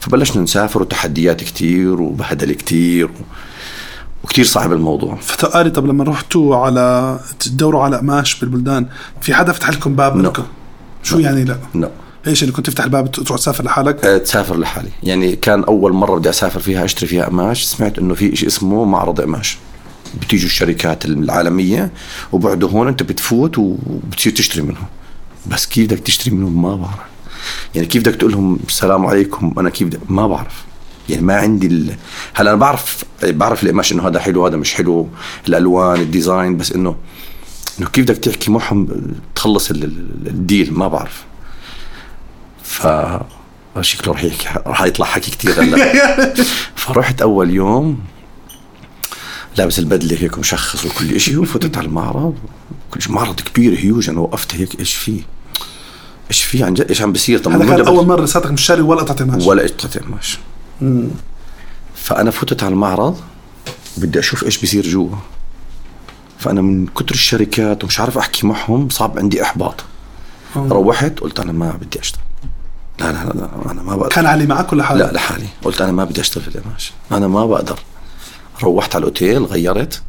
[0.00, 3.10] فبلشنا نسافر وتحديات كتير وبهدل كتير و...
[4.24, 5.16] وكتير صعب الموضوع.
[5.20, 8.86] فتقالي طب لما رحتوا على تدوروا على قماش بالبلدان
[9.20, 10.40] في حدا فتح لكم باب No.
[11.02, 11.90] شو يعني لا؟ لا
[12.26, 14.88] إيش اللي كنت تفتح الباب تروح تسافر لحالك؟ أه، تسافر لحالي.
[15.02, 17.64] يعني كان أول مرة بدي أسافر فيها أشتري فيها قماش.
[17.64, 19.58] سمعت إنه في شيء اسمه معرض قماش.
[20.20, 21.90] بتيجوا الشركات العالمية
[22.32, 24.86] وبعدوا هون أنت بتفوت وبتصير تشتري منهم.
[25.46, 27.08] بس كيف بدك تشتري منهم؟ ما بعرف.
[27.74, 30.64] يعني كيف بدك تقول لهم السلام عليكم؟ أنا كيف بدك ما بعرف.
[31.08, 31.94] يعني ما عندي ال...
[32.34, 35.08] هلأ أنا بعرف بعرف القماش إنه هذا حلو هذا مش حلو.
[35.48, 36.96] الألوان الديزاين بس إنه
[37.80, 38.88] إنه كيف بدك تحكي معهم
[39.34, 41.24] تخلص ال- ال- الديل ما بعرف.
[42.62, 42.86] ف
[43.80, 46.34] شكله رح يحكي رح يطلع حكي كثير هلأ.
[46.76, 47.98] فرحت أول يوم
[49.56, 52.34] لابس البدلة هيك مشخص وكل شيء وفتت على المعرض.
[52.90, 55.20] كل شيء معرض كبير هيوج أنا وقفت هيك إيش في؟
[56.30, 58.82] إيش في؟ عن جد إيش عم بصير طب هذا كان أول مرة لساتك مش شاري
[58.82, 60.38] ولا قطعه قماش ولا قطعة قماش
[61.94, 63.20] فأنا فتت على المعرض
[63.96, 65.10] بدي أشوف إيش بصير جوا.
[66.38, 69.84] فأنا من كتر الشركات ومش عارف أحكي معهم صعب عندي إحباط.
[70.56, 70.68] آه.
[70.70, 72.22] روحت قلت أنا ما بدي أشتغل.
[73.00, 74.14] لا لا لا, أنا ما بقدر.
[74.14, 75.46] كان علي معك ولا حالك؟ لا لحالي.
[75.64, 77.78] قلت أنا ما بدي أشتغل في القماش أنا ما بقدر.
[78.62, 80.02] روحت على الأوتيل غيرت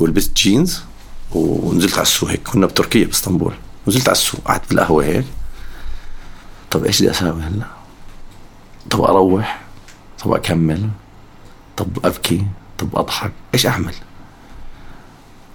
[0.00, 0.80] ولبست جينز
[1.32, 2.48] ونزلت على السوق هيك.
[2.48, 3.54] كنا بتركيا بإسطنبول.
[3.88, 5.24] نزلت على السوق قعدت بالقهوه هيك.
[6.70, 7.66] طب إيش بدي أساوي هلأ؟
[8.90, 9.60] طب أروح؟
[10.24, 10.88] طب أكمل؟
[11.76, 12.46] طب أبكي؟
[12.78, 13.94] طب أضحك؟ إيش أعمل؟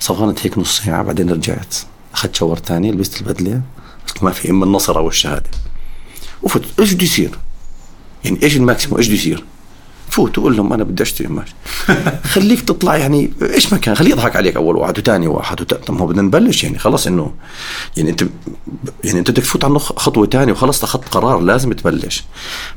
[0.05, 1.75] صفنت هيك نص ساعة بعدين رجعت
[2.13, 3.61] أخذت شاور ثاني لبست البدلة
[4.07, 5.49] قلت ما في إما النصر أو الشهادة
[6.43, 7.39] وفت إيش بده يصير؟
[8.25, 9.43] يعني إيش ال maximum إيش بده يصير؟
[10.15, 11.47] فوت وقول لهم أنا بدي أشتري قماش
[12.33, 15.73] خليك تطلع يعني إيش ما كان خليه يضحك عليك أول واحد وثاني واحد وت...
[15.73, 17.31] طب ما هو بدنا نبلش يعني خلص إنه
[17.97, 18.25] يعني أنت
[19.03, 22.23] يعني أنت بدك تفوت على خطوة ثانية وخلص أخذت قرار لازم تبلش.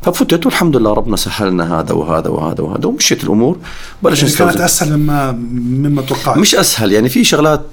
[0.03, 3.59] ففتت والحمد لله ربنا سهلنا هذا وهذا وهذا وهذا ومشيت الأمور.
[4.03, 4.61] بلش يعني كانت.
[4.61, 6.39] أسهل مما مما توقعت.
[6.39, 7.67] مش أسهل يعني في شغلات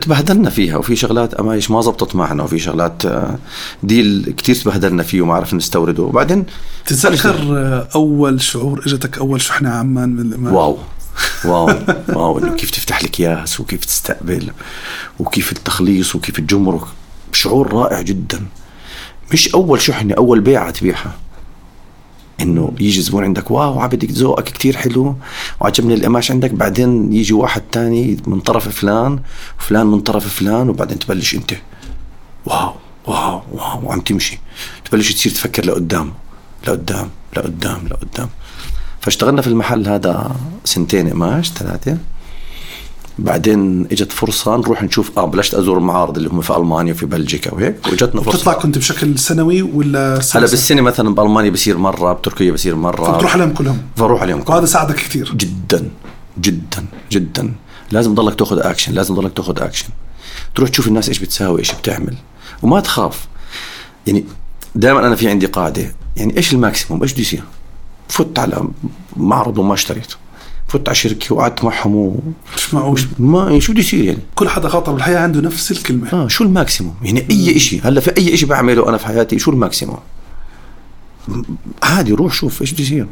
[0.00, 3.38] تبهدلنا فيها وفي شغلات إيش ما زبطت معنا وفي شغلات آه،
[3.82, 6.44] deal كتير تبهدلنا فيه وما عرفنا نستورده وبعدين
[6.86, 10.78] تتذكر أول شعور إجتك أول شحنة عمان من الإمام wow.
[11.44, 11.70] wow.
[12.08, 12.38] wow.
[12.38, 14.50] إنه كيف تفتح الاكياس وكيف تستقبل
[15.18, 16.84] وكيف التخليص وكيف الجمرك.
[17.32, 18.46] شعور رائع جدا.
[19.32, 21.12] مش أول شحنة أول بيعة تبيعها.
[22.40, 25.16] إنه يجي زبون عندك واو عبدك ذوقك كتير حلو
[25.60, 26.50] وعجبني القماش عندك.
[26.50, 29.20] بعدين يجي واحد تاني من طرف فلان
[29.60, 31.54] وفلان من طرف فلان وبعدين تبلش أنت.
[32.46, 32.72] واو
[33.06, 34.38] واو واو وعم تمشي.
[34.84, 36.12] تبلش تصير تفكر لقدام
[36.68, 38.28] لقدام لقدام لقدام.
[39.00, 41.98] فاشتغلنا في المحل هذا سنتين قماش ثلاثة.
[43.18, 47.54] بعدين إجت فرصة نروح نشوف آه بلشت أزور المعارض اللي هم في ألمانيا وفي بلجيكا
[47.54, 48.38] وهيك وإجتنا فرصة.
[48.38, 53.12] بتطلع كنت بشكل سنوي ولا سنة؟ هلا بالسنة مثلا بألمانيا بصير مرة بتركيا بصير مرة.
[53.12, 54.56] فبتروح عليهم كلهم؟ بروح عليهم كلهم.
[54.56, 55.32] وهذا ساعدك كثير.
[55.36, 55.90] جدا
[56.40, 57.54] جدا جدا.
[57.90, 59.88] لازم تضلك تاخذ اكشن لازم تضلك تاخذ اكشن
[60.54, 62.14] تروح تشوف الناس إيش بتساوي إيش بتعمل.
[62.62, 63.26] وما تخاف.
[64.06, 64.24] يعني
[64.74, 65.94] دائما أنا في عندي قاعدة.
[66.16, 67.42] يعني إيش ال maximum؟ إيش بده يصير؟
[68.08, 68.68] فت على
[69.16, 70.14] معرض وما اشتريت.
[70.68, 72.20] فت على شركه وقعدت معهم و...
[72.56, 76.12] مش معقول ما شو بده يصير يعني؟ كل حدا خاطر بالحياة عنده نفس الكلمة.
[76.12, 79.38] آه شو ال maximum؟ يعني أي شيء هلأ في أي شيء بعمله أنا في حياتي
[79.38, 79.98] شو ال maximum؟
[81.82, 83.06] عادي روح شوف إيش بده يصير.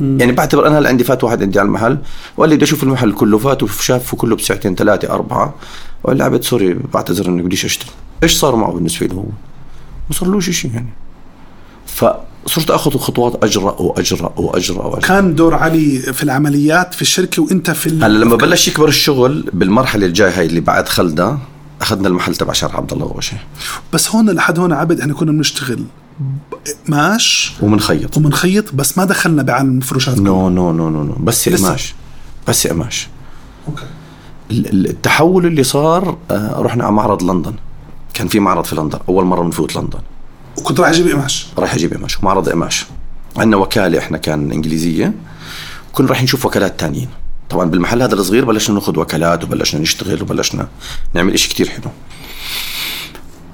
[0.00, 1.98] يعني بعتبر أنا هلأ عندي فات واحد عندي على المحل
[2.36, 3.38] وقال لي بدي أشوف المحل كله.
[3.38, 5.54] فات وشافه كله بساعتين ثلاثة أربعة.
[6.04, 7.90] وقال لي عبد سوري بعتذر اني بديش أشتري.
[8.22, 9.24] إيش صار معه بالنسبة له هو؟
[10.08, 10.88] ما صارلوش شيء يعني.
[11.94, 15.00] فصرت أخذ خطوات أجرأ وأجرأ وأجرأ وأجرأ.
[15.08, 18.04] كان دور علي في العمليات في الشركة وأنت في ال...
[18.04, 21.38] هلا لما بلش يكبر الشغل بالمرحلة الجاية هاي اللي بعد خلدة
[21.80, 23.36] أخذنا المحل تبع شارع عبد الله غوشه
[23.92, 25.84] بس هون لحد هون عبد إحنا كنا بنشتغل
[26.88, 28.16] قماش ومنخيط.
[28.16, 31.12] ومنخيط بس ما دخلنا بعالم المفروشات no no no no no.
[31.20, 31.48] بس.
[31.48, 31.94] قماش.
[32.48, 33.08] بس قماش.
[33.68, 33.82] okay.
[34.50, 37.54] ال- ال- التحول اللي صار آه، رحنا على معرض لندن.
[38.14, 38.98] كان في معرض في لندن.
[39.08, 39.98] أول مرة بنفوت لندن.
[40.58, 42.86] وكنت راح أجيب قماش رايح أجيب قماش معرض قماش
[43.36, 45.14] عندنا وكالة إحنا كان إنجليزية.
[45.92, 47.08] كنا رايحين نشوف وكالات تانيين.
[47.50, 50.68] طبعا بالمحل هذا الصغير بلشنا ناخذ وكالات وبلشنا نشتغل وبلشنا
[51.14, 51.90] نعمل إشي كتير حلو.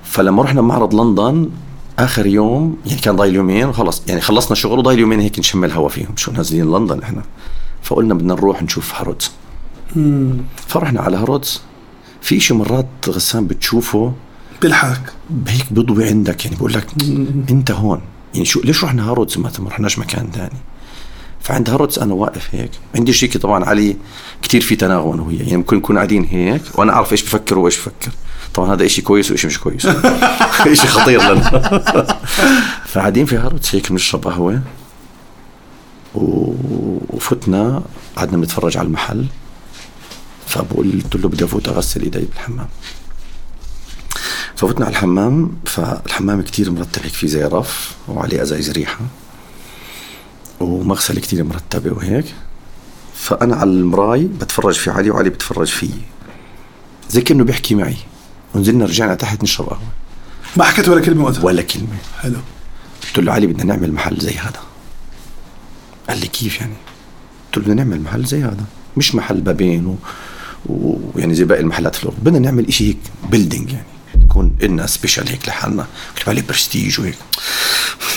[0.04, 1.50] فلما رحنا معرض لندن
[1.98, 5.88] آخر يوم يعني كان ضايل يومين وخلص يعني خلصنا شغل وضايل يومين هيك نشم الهوا
[5.88, 6.16] فيهم.
[6.16, 7.22] شو نازلين لندن إحنا.
[7.82, 9.30] فقلنا بدنا نروح نشوف هارودز
[10.68, 11.60] فرحنا على هارودز
[12.20, 14.12] في شي مرات غسان بتشوفه
[14.62, 15.12] بيلحقك.
[15.48, 16.86] هيك بيضوي عندك يعني بقول لك
[17.50, 18.00] انت هون.
[18.34, 20.58] يعني شو ليش رحنا هارودز ما رحناش مكان ثاني
[21.40, 22.70] فعند هارودز أنا واقف هيك.
[22.94, 23.96] عندي شريكي طبعا علي
[24.42, 27.78] كتير في تناغم أنا وياه يعني ممكن نكون قاعدين هيك وأنا أعرف إيش بفكر وإيش
[27.78, 28.10] بفكر.
[28.54, 29.86] طبعا هذا إشي كويس وإشي مش كويس.
[30.66, 31.50] إشي خطير لنا
[32.92, 34.62] فقاعدين في هارودز هيك بنشرب قهوة
[36.14, 37.82] و- وفتنا
[38.16, 39.26] قعدنا بنتفرج على المحل.
[40.46, 42.68] فبقول قلت له بدي أفوت أغسل إيدي بالحمام.
[44.56, 49.00] ففتنا على الحمام فالحمام كتير مرتب هيك في زي رف وعليه أزايز ريحة
[50.60, 52.34] ومغسلة كتير مرتبة وهيك.
[53.14, 56.00] فأنا على المراي بتفرج في علي وعلي بتفرج فيي
[57.10, 57.96] زي كأنه بيحكي معي.
[58.54, 59.88] ونزلنا رجعنا تحت نشرب قهوة.
[60.56, 61.96] ما حكيت ولا كلمة وقتها؟ ولا كلمة.
[62.18, 62.38] حلو.
[63.02, 64.60] قلت له علي بدنا نعمل محل زي هذا.
[66.08, 66.74] قال لي كيف يعني؟
[67.46, 68.64] قلت له بدنا نعمل محل زي هذا.
[68.96, 69.96] مش محل بابين و...
[70.66, 72.22] ويعني زي باقي المحلات في الأردن.
[72.22, 72.98] بدنا نعمل إشي هيك
[73.30, 73.95] building يعني.
[74.30, 75.86] يكون إلنا special هيك لحالنا.
[76.16, 77.18] كتب عليه برستيج وهيك.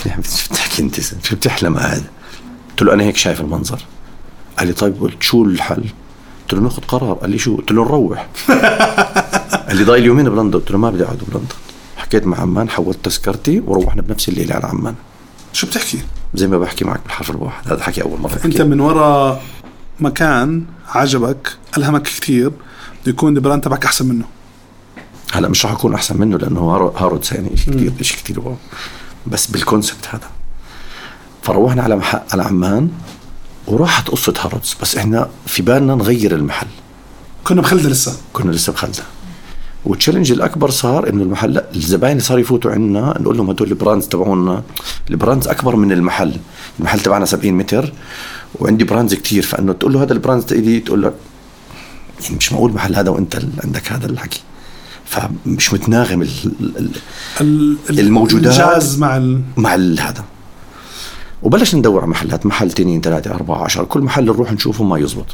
[0.06, 2.04] شو بتحكي أنت؟ شو بتحلم هذا؟
[2.70, 3.80] قلت له أنا هيك شايف المنظر.
[4.58, 5.84] قال لي طيب قلت شو الحل؟
[6.42, 7.14] قلت له ناخذ قرار.
[7.14, 8.28] قال لي شو؟ قلت له نروح.
[9.68, 10.60] قال لي ضايل يومين بلندن.
[10.60, 11.56] قلت له ما بدي أقعد بلندن.
[11.98, 14.96] حكيت مع عمان حولت تذكرتي وروحنا بنفس الليلة على عمان.
[15.54, 16.00] شو بتحكي؟
[16.34, 17.72] زي ما بحكي معك بالحرف الواحد.
[17.72, 19.44] هذا حكي أول مرة أنت من وراء
[20.00, 22.52] مكان عجبك ألهمك كثير
[23.08, 24.26] يكون ال brand تبعك أحسن منه.
[25.34, 28.56] هلا مش راح أكون أحسن منه لأنه هارو- هارودز يعني شيء كثير شيء كثير wow.
[29.28, 30.30] بس بال concept هذا.
[31.44, 32.02] فروحنا على.
[32.32, 32.90] على عمان
[33.68, 36.68] وراحت قصة هارودز بس إحنا في بالنا نغير المحل.
[37.44, 38.18] كنا بخلدة لسه.
[38.34, 39.04] كنا لسه بخلدة.
[39.86, 43.74] وال challenge الأكبر صار إنه المحل لا الزباين صاروا يفوتوا عندنا نقول لهم هدول ال
[43.74, 44.64] brands تبعونا.
[45.10, 46.36] ال brands أكبر من المحل.
[46.80, 47.94] المحل تبعنا 70 متر.
[48.56, 49.44] وعندي brands كتير.
[49.44, 50.46] فإنه تقول له هذا ال brands
[50.86, 51.14] تقول لك
[52.24, 54.42] يعني مش معقول محل هذا وأنت عندك هذا الحكي.
[55.10, 56.28] فمش متناغم ال-
[56.60, 56.92] ال-
[57.42, 58.54] ال- ال- الموجودات.
[58.54, 59.42] الجاز مع ال...
[59.58, 60.24] مع ال- هذا.
[61.44, 65.26] وبلش ندور على محلات محل تنين ثلاثة أربعة عشر كل محل نروح نشوفه ما يزبط.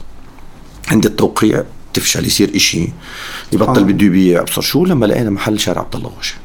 [0.92, 2.90] عند التوقيع تفشل يصير إشي.
[3.54, 3.84] يبطل آه.
[3.84, 4.42] بده يبيع.
[4.42, 6.36] ابصر شو؟ لما لقينا محل شارع عبد الله غوشة.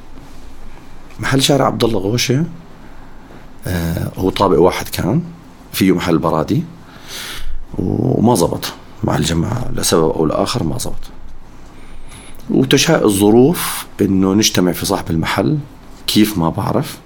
[1.20, 2.44] محل شارع عبد الله غوشة
[3.66, 5.22] آه هو طابق واحد كان
[5.72, 6.62] فيه محل برادي
[7.78, 8.72] وما زبط.
[9.04, 10.94] مع الجماعة لسبب أو لآخر ما زبط.
[12.50, 15.58] وتشاء الظروف إنه نجتمع في صاحب المحل
[16.06, 16.98] كيف ما بعرف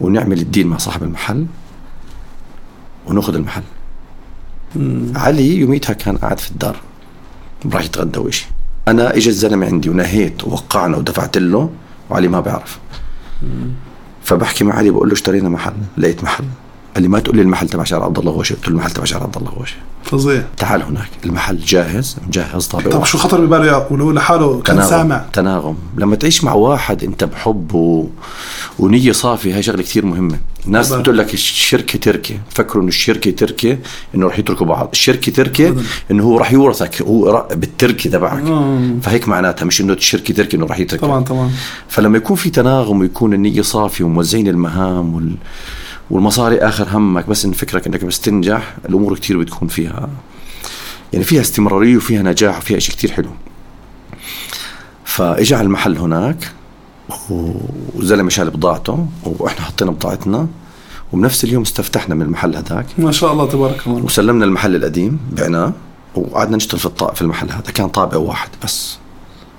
[0.00, 1.46] ونعمل الديل مع صاحب المحل
[3.06, 3.62] وناخذ المحل.
[5.14, 6.76] علي يوميتها كان قاعد في الدار
[7.72, 8.46] راح يتغدى وإشي.
[8.88, 11.70] أنا اجى الزلمه عندي ونهيت ووقعنا ودفعت له
[12.10, 12.78] وعلي ما بيعرف.
[14.22, 16.44] فبحكي مع علي بقول له اشترينا محل لقيت محل.
[16.98, 18.54] قال لي ما تقول لي المحل تبع شارع عبد الله غوشة.
[18.54, 19.76] قلت له المحل تبع شارع عبد الله غوشة.
[20.04, 20.44] فظيع.
[20.56, 21.08] تعال هناك.
[21.24, 23.04] المحل جاهز مجهز طابق طب.
[23.04, 25.76] شو خطر بباله ولو لحاله كان سامع؟ تناغم.
[25.96, 28.06] لما تعيش مع واحد انت بحب و...
[28.78, 30.38] ونية صافية هاي شغلة كثير مهمة.
[30.66, 30.92] الناس.
[30.92, 32.38] بتقول لك الشركة تركي.
[32.50, 33.78] فكروا إنه الشركة تركي
[34.14, 34.88] إنه رح يتركوا بعض.
[34.92, 35.82] الشركة تركي أبداً.
[36.10, 38.46] إنه هو رح يورثك هو بالتركي تبعك.
[38.46, 38.90] آه.
[39.02, 41.50] فهيك معناتها مش إنه الشركة تركي إنه رح يترك طبعا طبعا.
[41.88, 45.34] فلما يكون في تناغم ويكون النية صافية وموزعين المهام وال...
[46.10, 50.08] والمصاري آخر همك بس إن فكرك إنك بس تنجح الأمور كثير بتكون فيها
[51.12, 53.30] يعني فيها استمرارية وفيها نجاح وفيها شيء كثير حلو.
[55.04, 56.52] فاجى على المحل هناك
[57.30, 60.46] وزلمة شال بضاعته وإحنا حطينا بضاعتنا
[61.12, 62.86] وبنفس اليوم استفتحنا من المحل هذاك.
[62.98, 64.02] ما شاء الله تبارك الله.
[64.02, 65.72] وسلمنا المحل القديم بعناه
[66.14, 67.12] وقعدنا نشتغل في الطا...
[67.12, 67.60] في المحل هذا.
[67.60, 68.98] كان طابع واحد بس.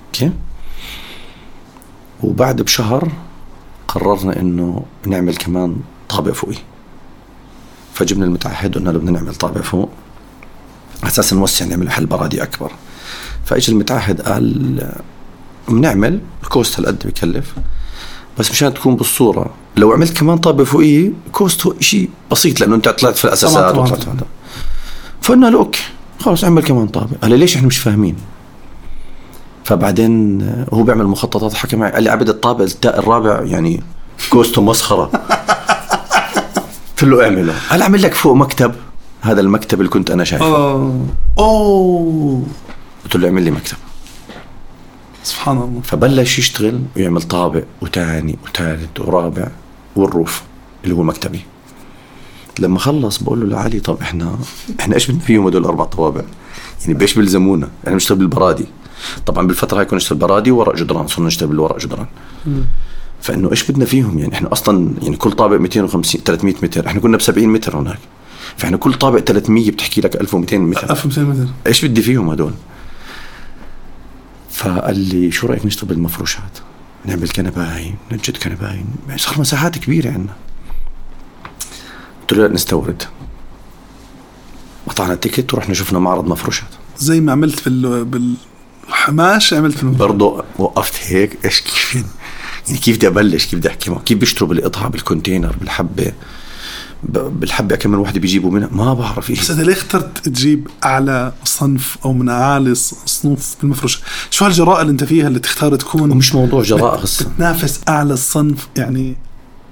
[0.06, 0.32] Okay؟
[2.22, 3.08] وبعد بشهر
[3.88, 5.76] قررنا إنه نعمل كمان
[6.10, 6.58] طابق فوقي.
[7.94, 9.90] فجبنا المتعهد وقلنا له بدنا نعمل طابق فوق.
[11.04, 12.72] أساس نوسع نعمل محل برادي أكبر.
[13.44, 14.92] فاجى المتعهد قال
[15.68, 17.54] بنعمل ال cost هالقد بكلف.
[18.38, 22.88] بس مشان تكون بالصورة لو عملت كمان طابق فوقيه cost ـه شيء بسيط لأنه أنت
[22.88, 24.08] طلعت في الاساسات وطلعت.
[24.08, 24.26] هذا.
[25.22, 25.82] فقلنا له أوكي
[26.20, 28.16] خلص اعمل كمان طابق قال لي ليش إحنا مش فاهمين؟
[29.64, 30.42] فبعدين
[30.72, 33.82] هو بيعمل مخططات حكى معي قال لي عبد الطابق الرابع يعني
[34.30, 35.10] كوسته مسخره
[37.00, 37.54] قلت له اعمله.
[37.70, 38.74] قال اعمل لك فوق مكتب؟
[39.20, 40.46] هذا المكتب اللي كنت أنا شايفه.
[40.46, 41.06] آه
[41.38, 42.46] أوه.
[43.04, 43.76] قلت له اعمل لي مكتب.
[45.22, 45.80] سبحان الله.
[45.84, 49.48] فبلش يشتغل ويعمل طابق وثاني وثالث ورابع
[49.96, 50.42] والروف
[50.84, 51.40] اللي هو مكتبي.
[52.58, 54.38] لما خلص بقول له لعلي طب إحنا
[54.80, 56.22] إحنا إيش بدنا فيهم هدول الأربع طوابع؟
[56.80, 58.66] يعني بإيش بيلزمونا؟ إحنا بنشتغل بالبرادي.
[59.26, 62.06] طبعا بالفترة هاي كنا نشتغل برادي وورق جدران صرنا نشتغل بالورق جدران.
[63.22, 66.86] فإنه إيش بدنا فيهم؟ يعني إحنا أصلا يعني كل طابق 250 300 متر.
[66.86, 67.98] إحنا كنا ب 70 متر هناك.
[68.56, 70.90] فإحنا كل طابق 300 بتحكي لك 1200 متر.
[70.90, 71.50] 1200 متر.
[71.66, 72.52] إيش بدي فيهم هدول؟
[74.50, 76.58] فقال لي شو رأيك نشتغل بالمفروشات
[77.04, 80.34] نعمل كنباين ننجد كنباين يعني صار مساحات كبيرة عندنا.
[82.20, 83.02] قلت له نستورد.
[84.86, 86.68] قطعنا ticket ورحنا شفنا معرض مفروشات.
[86.98, 88.04] زي ما عملت بال
[88.88, 92.04] بالقماش عملت في برضه وقفت هيك إيش كيف؟
[92.70, 96.12] يعني كيف بدي أبلش؟ كيف بدي أحكي معه؟ كيف بيشتروا بالقطعه بال container بالحبة؟
[97.02, 98.68] بالحبة كم من وحدة بيجيبوا منها.
[98.72, 102.74] ما بعرف بس إيش انت ليه اخترت تجيب أعلى صنف أو من اعالي
[103.06, 107.80] صنوف بالمفروش شو هالجراءة اللي أنت فيها اللي تختار تكون ومش موضوع جراءه هسه تنافس
[107.88, 109.16] أعلى الصنف يعني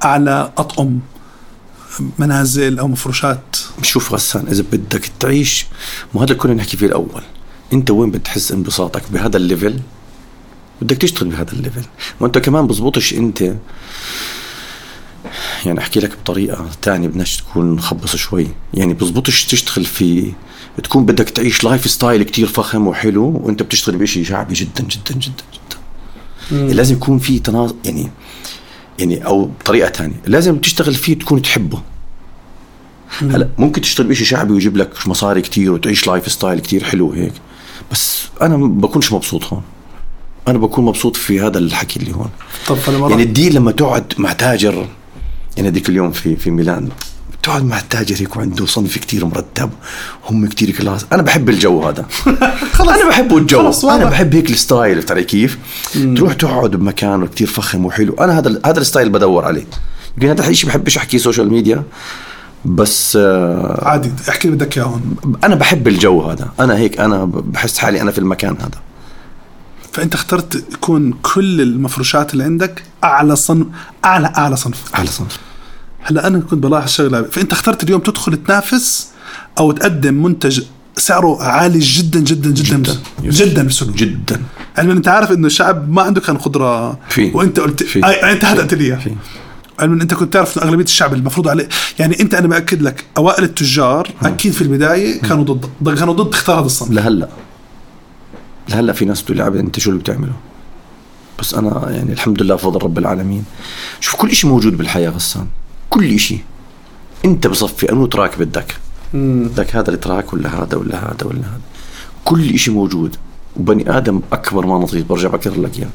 [0.05, 0.99] أعلى أطقم
[2.19, 5.67] منازل أو مفروشات شوف غسان إذا بدك تعيش
[6.15, 7.23] مو هذا كنا نحكي فيه الأول.
[7.73, 9.81] أنت وين بتحس انبساطك؟ بهذا ال level؟
[10.83, 11.83] بدك تشتغل بهذا ال level.
[12.21, 13.55] ما انت كمان بزبطش انت.
[15.67, 18.47] يعني احكي لك بطريقة ثانية بدناش تكون نخبص شوي.
[18.75, 20.33] يعني بزبطش تشتغل في
[20.83, 25.77] تكون بدك تعيش lifestyle كتير فخم وحلو وانت بتشتغل بشيء شعبي جدا جدا جدا جدا.
[26.53, 28.11] يعني لازم يكون في تناظر يعني
[28.99, 31.83] يعني أو بطريقة ثانية لازم تشتغل فيه تكون تحبه.
[33.21, 37.33] هلا ممكن تشتغل بشيء شعبي ويجيب لك مصاري كتير وتعيش lifestyle كتير حلو هيك.
[37.93, 39.63] بس أنا ما بكونش مبسوط هون.
[40.51, 42.31] أنا بكون مبسوط في هذا الحكي اللي هون.
[42.67, 44.87] طب فلما يعني ال deal لما تقعد مع تاجر
[45.57, 46.89] يعني هذيك اليوم في في ميلان
[47.43, 49.71] تقعد مع التاجر هيك وعنده صنف كتير مرتب
[50.31, 51.07] هم كتير class.
[51.13, 52.07] أنا بحب الجو هذا.
[52.77, 52.89] خلص.
[52.89, 53.59] أنا بحب الجو.
[53.59, 54.05] خلص، أنا.
[54.05, 55.59] بحب هيك ال style علي كيف؟
[56.17, 58.15] تروح تقعد بمكان كتير فخم وحلو.
[58.21, 59.67] أنا هذا هذا ال style بدور عليه.
[60.17, 61.83] يمكن هذا الشيء بحبش أحكي social media
[62.65, 65.17] بس آه، عادي احكي اللي بدك إياه هون.
[65.45, 66.49] أنا بحب الجو هذا.
[66.61, 68.88] أنا هيك أنا بحس حالي أنا في المكان هذا.
[69.99, 73.67] فأنت اخترت يكون كل المفروشات اللي عندك أعلى صنف
[74.05, 74.83] أعلى أعلى صنف.
[74.95, 75.39] على صنف.
[76.03, 79.09] هلأ أنا كنت بلاحظ شغله فأنت اخترت اليوم تدخل تنافس
[79.59, 80.61] أو تقدم منتج
[80.97, 82.99] سعره عالي جدا جدا جدا جداً.
[83.23, 83.63] جدا
[83.97, 84.43] جدا.
[84.79, 86.37] علما أنت عارف إنه الشعب ما عنده كان
[87.09, 87.31] في.
[87.35, 88.07] وأنت قلت في.
[88.07, 88.97] آي أنت هدأت لي إياه.
[88.97, 89.11] في.
[89.81, 93.45] علما أنت كنت تعرف إنه أغلبية الشعب المفروض عليه يعني أنت أنا بأكد لك أوائل
[93.45, 96.91] التجار أكيد في البداية كانوا ضد ضد- كانوا ضد اختيار هذا الصنف.
[96.91, 97.29] لهلأ.
[98.69, 100.33] لهلا في ناس بتقول لي عبد انت شو اللي بتعمله؟
[101.39, 103.45] بس أنا يعني الحمد لله بفضل رب العالمين.
[104.01, 105.47] شوف كل شيء موجود بالحياة غسان
[105.91, 106.41] كل شيء
[107.25, 108.77] أنت بصفي أنو تراك بدك.
[109.15, 111.61] بدك هذا التراك ولا هذا ولا هذا ولا هذا.
[112.25, 113.17] كل شيء موجود.
[113.57, 115.89] وبني آدم أكبر مغناطيس برجع بكرر لك إياه.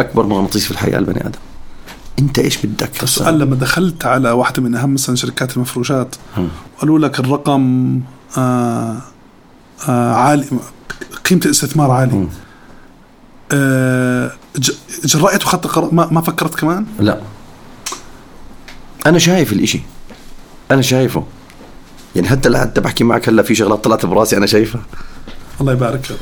[0.00, 1.38] أكبر مغناطيس في الحياة البني آدم.
[2.18, 6.16] أنت إيش بدك غسان؟ السؤال لما دخلت على واحدة من أهم مثلا شركات المفروشات
[6.76, 8.00] وقالوا لك الرقم
[8.38, 8.96] آه
[9.88, 10.44] عالي
[11.24, 12.28] قيمة الاستثمار عالي
[13.52, 14.72] آه ج-
[15.04, 17.20] جرأت وخدت قرار ما, ما فكرت كمان؟ لا.
[19.06, 19.80] أنا شايف الإشي.
[20.70, 21.24] أنا شايفه.
[22.16, 24.82] يعني حتى لحتى بحكي معك هلا في شغلات طلعت براسي أنا شايفها.
[25.60, 26.18] الله يبارك لك.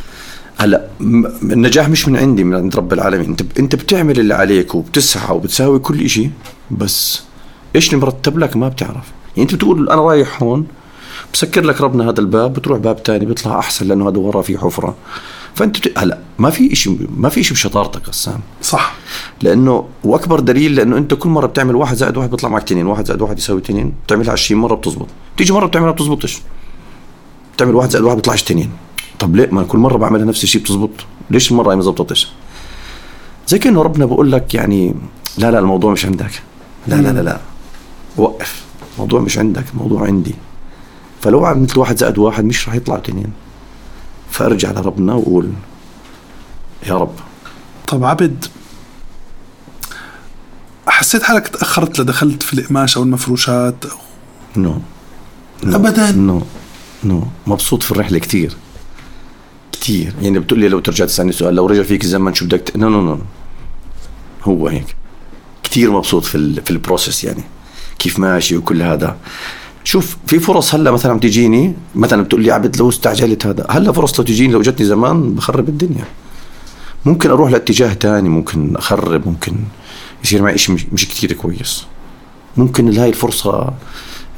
[0.58, 0.88] هلا
[1.42, 3.28] النجاح مش من عندي من عند رب العالمين.
[3.30, 6.30] أنت أنت بتعمل اللي عليك وبتسعى وبتساوي كل إشي
[6.70, 7.22] بس
[7.76, 9.04] إيش اللي مرتب لك ما بتعرف.
[9.36, 10.66] يعني أنت بتقول أنا رايح هون
[11.34, 14.94] بسكر لك ربنا هذا الباب بتروح باب تاني بيطلع أحسن لأنه هذا ورا فيه حفرة.
[15.54, 15.98] فأنت بت...
[15.98, 18.94] هلا ما في إشي ما في إشي بشطارتك غسان صح.
[19.42, 23.06] لأنه وأكبر دليل لأنه أنت كل مرة بتعمل واحد زائد واحد بيطلع معك تنين واحد
[23.06, 25.06] زائد واحد يساوي تنين بتعملها 20 مرة بتزبط.
[25.36, 26.42] تيجي مرة بتعملها بتزبطش
[27.56, 28.70] بتعمل واحد زائد واحد بيطلعش تنين.
[29.18, 30.90] طب ليه؟ ما كل مرة بعملها نفس الشيء بتزبط.
[31.30, 32.28] ليش المرة هي ما زبطتش
[33.48, 34.94] زي كأنه ربنا بقول لك يعني
[35.38, 36.42] لا لا الموضوع مش عندك.
[36.86, 37.40] لا لا لا لا.
[38.16, 38.64] وقف.
[38.94, 40.34] الموضوع مش عندك الموضوع عندي.
[41.24, 43.32] فلو عملت واحد زائد واحد مش راح يطلع تنين
[44.30, 45.50] فأرجع لربنا وقول
[46.86, 47.14] يا رب.
[47.86, 48.46] طب عبد
[50.86, 53.74] حسيت حالك تأخرت لدخلت في القماش أو المفروشات؟
[54.56, 54.78] No.
[55.64, 55.76] No.
[55.76, 56.12] أبداً.
[56.12, 56.42] No.
[57.04, 57.26] No.
[57.46, 58.56] مبسوط في الرحلة كثير
[59.72, 62.76] كثير يعني بتقول لي لو ترجع تسألني سؤال لو رجع فيك الزمن شو بدك ت...
[62.76, 63.18] no no no
[64.42, 64.96] هو هيك.
[65.62, 66.62] كثير مبسوط في ال...
[66.64, 67.42] في ال process يعني.
[67.98, 69.16] كيف ماشي وكل هذا.
[69.84, 73.66] شوف في فرص هلا مثلا عم تجيني مثلا بتقول لي عبد لو استعجلت هذا.
[73.70, 76.04] هلا فرص لو تجيني لو جتني زمان بخرب الدنيا.
[77.04, 79.54] ممكن أروح لاتجاه تاني ممكن أخرب ممكن
[80.24, 81.84] يصير معي شيء مش, كثير كويس.
[82.56, 83.74] ممكن هاي الفرصة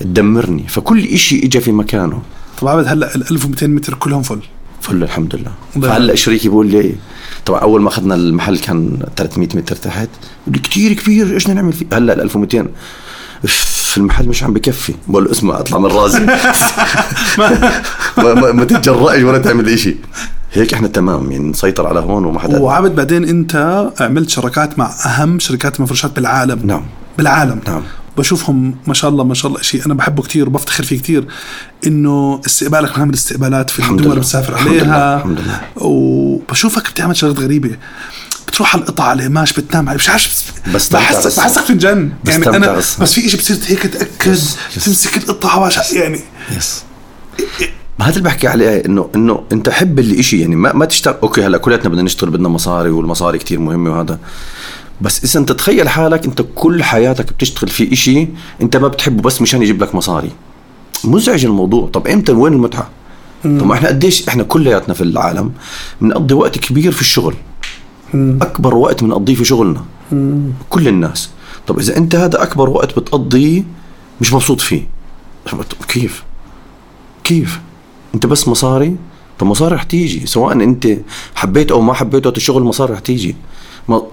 [0.01, 0.69] تدمرني.
[0.69, 2.23] فكل إشي إجا في مكانه.
[2.61, 4.41] طب عبد هلا ال 1200 متر كلهم full.
[4.81, 5.53] full الحمد لله.
[5.89, 6.95] فهلا شريكي بيقول لي؟
[7.47, 10.09] طبعا أول ما أخذنا المحل كان 300 متر تحت.
[10.47, 12.69] بقول لي كثير كبير إيش بدنا نعمل فيه؟ هلا ال 1200
[13.97, 14.95] في المحل مش عم بكفي.
[15.09, 16.21] بقول له اسمع اطلع من راسي.
[18.19, 19.97] ما, ما, ما تتجرأش ولا تعمل إشي.
[20.53, 24.91] هيك إحنا تمام يعني نسيطر على هون وما حدا وعبد بعدين أنت عملت شراكات مع
[25.07, 26.61] أهم شركات المفروشات بالعالم.
[26.65, 26.83] نعم.
[27.19, 27.61] بالعالم.
[27.67, 27.83] نعم.
[28.19, 31.27] بشوفهم ما شاء الله ما شاء الله شيء أنا بحبه كثير وبفتخر فيه كثير
[31.87, 34.07] إنه استقبالك من اهم الاستقبالات في الدول.
[34.07, 34.83] اللي بتسافر الحمد لله.
[34.83, 35.17] عليها.
[35.17, 35.61] الحمد لله.
[35.77, 37.77] وبشوفك بتعمل شغلات غريبة.
[38.49, 42.57] بتروح على القطع على القماش بتنام عليه مش عارف بس- بستمتع بحسك في يعني بستمتع
[42.57, 42.97] أنا بس.
[43.01, 44.39] بس في شيء بتصير هيك تأكد.
[44.85, 46.21] تمسك القطعة يعني.
[46.57, 46.83] Yes.
[47.99, 51.15] ما هذا اللي بحكي عليه انه إنه أنت حب اللي إشي يعني ما ما تشتغل
[51.23, 54.19] okay هلأ كلياتنا بدنا نشتغل بدنا مصاري والمصاري كتير مهمة وهذا.
[55.01, 58.29] بس إذا أنت تخيل حالك أنت كل حياتك بتشتغل في إشي
[58.63, 60.31] أنت ما بتحبه بس مشان يجيب لك مصاري.
[61.05, 61.89] مزعج الموضوع.
[61.93, 62.89] طب إمتى؟ وين المتعة؟
[63.45, 65.53] طب إحنا قديش إحنا كلياتنا في العالم
[66.01, 67.35] بنقضي وقت كبير في الشغل.
[68.15, 69.85] أكبر وقت بنقضيه في شغلنا.
[70.71, 71.31] كل الناس.
[71.67, 73.63] طب إذا أنت هذا أكبر وقت بتقضيه
[74.21, 74.89] مش مبسوط فيه.
[75.89, 76.25] كيف؟
[77.25, 77.61] كيف؟
[78.15, 78.97] أنت بس مصاري؟
[79.39, 80.27] طب مصاري رح تيجي.
[80.27, 80.89] سواء أنت
[81.35, 83.37] حبيت أو ما حبيت وقت الشغل مصاري رح تيجي.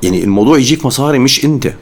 [0.04, 1.74] يعني الموضوع يجيك مصاري مش أنت.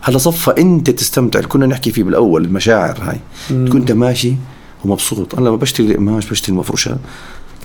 [0.00, 1.38] هلا صفى أنت تستمتع.
[1.38, 3.20] اللي كنا نحكي فيه بالأول المشاعر هاي.
[3.66, 4.34] تكون أنت ماشي
[4.84, 5.34] ومبسوط.
[5.34, 6.98] أنا لما بشتري القماش بشتري المفروشات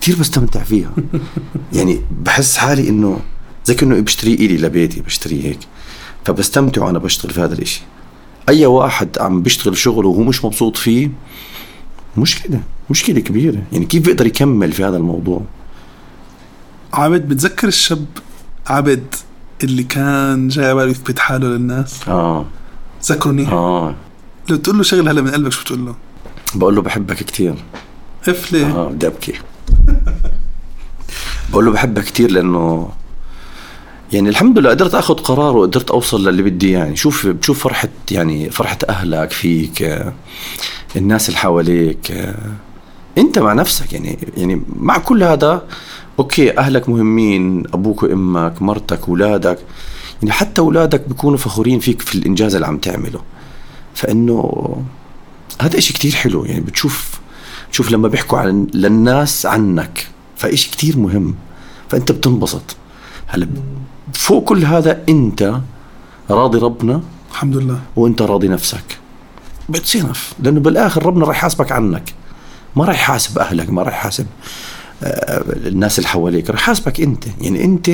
[0.01, 0.91] كثير بستمتع فيها.
[1.73, 3.19] يعني بحس حالي إنه
[3.65, 5.59] زي كأنه بشتري إلي لبيتي بشتري هيك.
[6.25, 7.81] فبستمتع وأنا بشتغل في هذا الإشي.
[8.49, 11.09] أي واحد عم بيشتغل شغله وهو مش مبسوط فيه
[12.17, 13.63] مشكلة مشكلة كبيرة.
[13.71, 15.41] يعني كيف بيقدر يكمل في هذا الموضوع؟
[16.93, 18.05] عبد بتذكر الشاب
[18.67, 19.15] عبد
[19.63, 22.45] اللي كان جاي على باله يثبت حاله للناس؟ آه.
[23.05, 23.47] ذكرني.
[23.47, 23.95] آه.
[24.49, 25.95] لو تقول له شغلة هلا من قلبك شو بتقول له؟
[26.55, 27.55] بقول له بحبك كثير
[28.27, 29.33] اف ليه؟ آه بدي أبكي.
[31.51, 32.89] بقول له بحبك كثير لأنه
[34.11, 38.49] يعني الحمد لله قدرت آخذ قرار وقدرت أوصل للي بدي يعني شوف بتشوف فرحة يعني
[38.49, 40.03] فرحة أهلك فيك
[40.95, 42.33] الناس اللي حواليك.
[43.17, 45.63] أنت مع نفسك يعني يعني مع كل هذا
[46.19, 49.59] أوكي أهلك مهمين أبوك وأمك مرتك أولادك.
[50.21, 53.21] يعني حتى أولادك بيكونوا فخورين فيك في الإنجاز اللي عم تعمله.
[53.93, 54.77] فإنه
[55.61, 56.45] هذا إشي كتير حلو.
[56.45, 57.19] يعني بتشوف
[57.71, 60.07] تشوف لما بيحكوا عن للناس عنك
[60.37, 61.35] فإشي كتير مهم.
[61.89, 62.75] فأنت بتنبسط.
[63.27, 63.47] هلا
[64.13, 65.55] فوق كل هذا انت
[66.29, 67.01] راضي ربنا؟
[67.31, 67.79] الحمد لله.
[67.95, 68.97] وانت راضي نفسك؟
[69.69, 72.13] بتصيرف لأنه بالآخر ربنا راح يحاسبك عنك.
[72.75, 74.25] ما راح يحاسب أهلك ما راح يحاسب
[75.03, 76.49] آه، الناس اللي حواليك.
[76.49, 77.23] راح يحاسبك أنت.
[77.41, 77.91] يعني أنت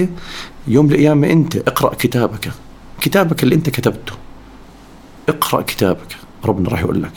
[0.68, 2.51] يوم القيامة أنت اقرأ كتابك.
[3.01, 4.13] كتابك اللي أنت كتبته.
[5.30, 6.18] اقرأ كتابك.
[6.45, 7.11] ربنا راح يقول لك.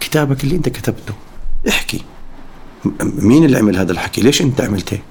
[0.00, 1.14] كتابك اللي أنت كتبته.
[1.68, 2.04] احكي.
[3.02, 5.02] مين اللي عمل هذا الحكي؟ ليش أنت عملت هيك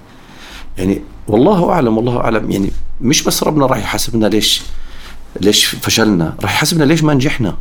[0.77, 2.51] يعني والله أعلم والله أعلم.
[2.51, 4.61] يعني مش بس ربنا راح يحاسبنا ليش
[5.41, 7.57] ليش فشلنا راح يحاسبنا ليش ما نجحنا.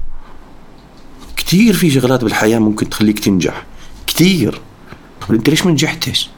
[1.37, 3.65] كثير في شغلات بالحياة ممكن تخليك تنجح.
[4.07, 4.61] كثير
[5.21, 6.31] طب أنت ليش ما نجحتش؟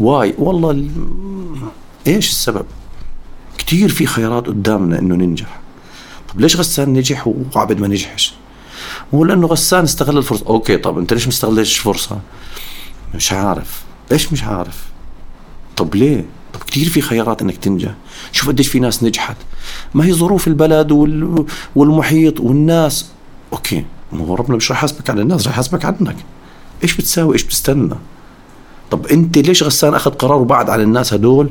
[0.00, 0.34] واي.
[0.38, 0.90] والله ال...
[2.06, 2.66] إيش السبب؟
[3.58, 5.60] كثير في خيارات قدامنا إنه ننجح.
[6.32, 8.34] طب ليش غسان نجح وعبد ما نجحش؟
[9.12, 10.46] مو لأنه غسان استغل الفرصة.
[10.46, 12.18] okay طب أنت ليش ما استغلتش الفرصه
[13.14, 13.82] مش عارف.
[14.12, 14.84] إيش مش عارف؟
[15.80, 16.24] طب ليه؟
[16.54, 17.94] طب كثير في خيارات إنك تنجح.
[18.32, 19.36] شوف قديش في ناس نجحت.
[19.94, 21.44] ما هي ظروف البلد وال...
[21.76, 23.06] والمحيط والناس.
[23.52, 26.16] okay ما هو ربنا مش راح يحاسبك على الناس راح يحاسبك عنك.
[26.82, 27.94] إيش بتساوي؟ إيش بتستنى؟
[28.90, 31.50] طب أنت ليش غسان أخذ قرار وبعد عن الناس هدول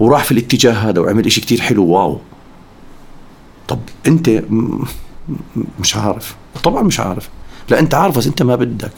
[0.00, 2.18] وراح في الاتجاه هذا وعمل إشي كتير حلو؟ wow.
[3.68, 4.84] طب أنت م-
[5.80, 6.34] مش عارف.
[6.64, 7.28] طبعا مش عارف.
[7.68, 8.92] لا أنت عارف بس أنت ما بدك.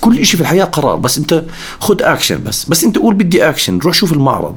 [0.00, 1.44] كل إشي في الحياة قرار بس أنت
[1.80, 2.64] خد اكشن بس.
[2.64, 4.56] بس أنت قول بدي اكشن روح شوف المعرض.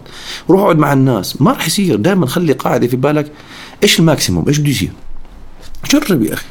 [0.50, 1.42] روح اقعد مع الناس.
[1.42, 1.96] ما راح يصير.
[1.96, 3.32] دائما خلي قاعدة في بالك.
[3.84, 4.92] إيش ال maximum؟ إيش بده يصير؟
[5.92, 6.46] جرب يا أخي.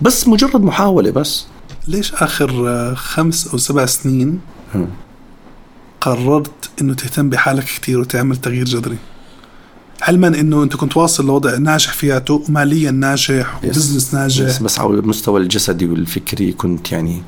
[0.00, 1.46] بس مجرد محاولة بس.
[1.88, 4.40] ليش آخر خمس أو سبع سنين.
[6.00, 8.96] قررت إنه تهتم بحالك كثير وتعمل تغيير جذري؟
[10.02, 13.64] علما إنه أنت كنت واصل لوضع ناجح فياته وماليا ناجح.
[13.64, 14.44] و business ناجح.
[14.44, 17.22] بس, بس على المستوى الجسدي والفكري كنت يعني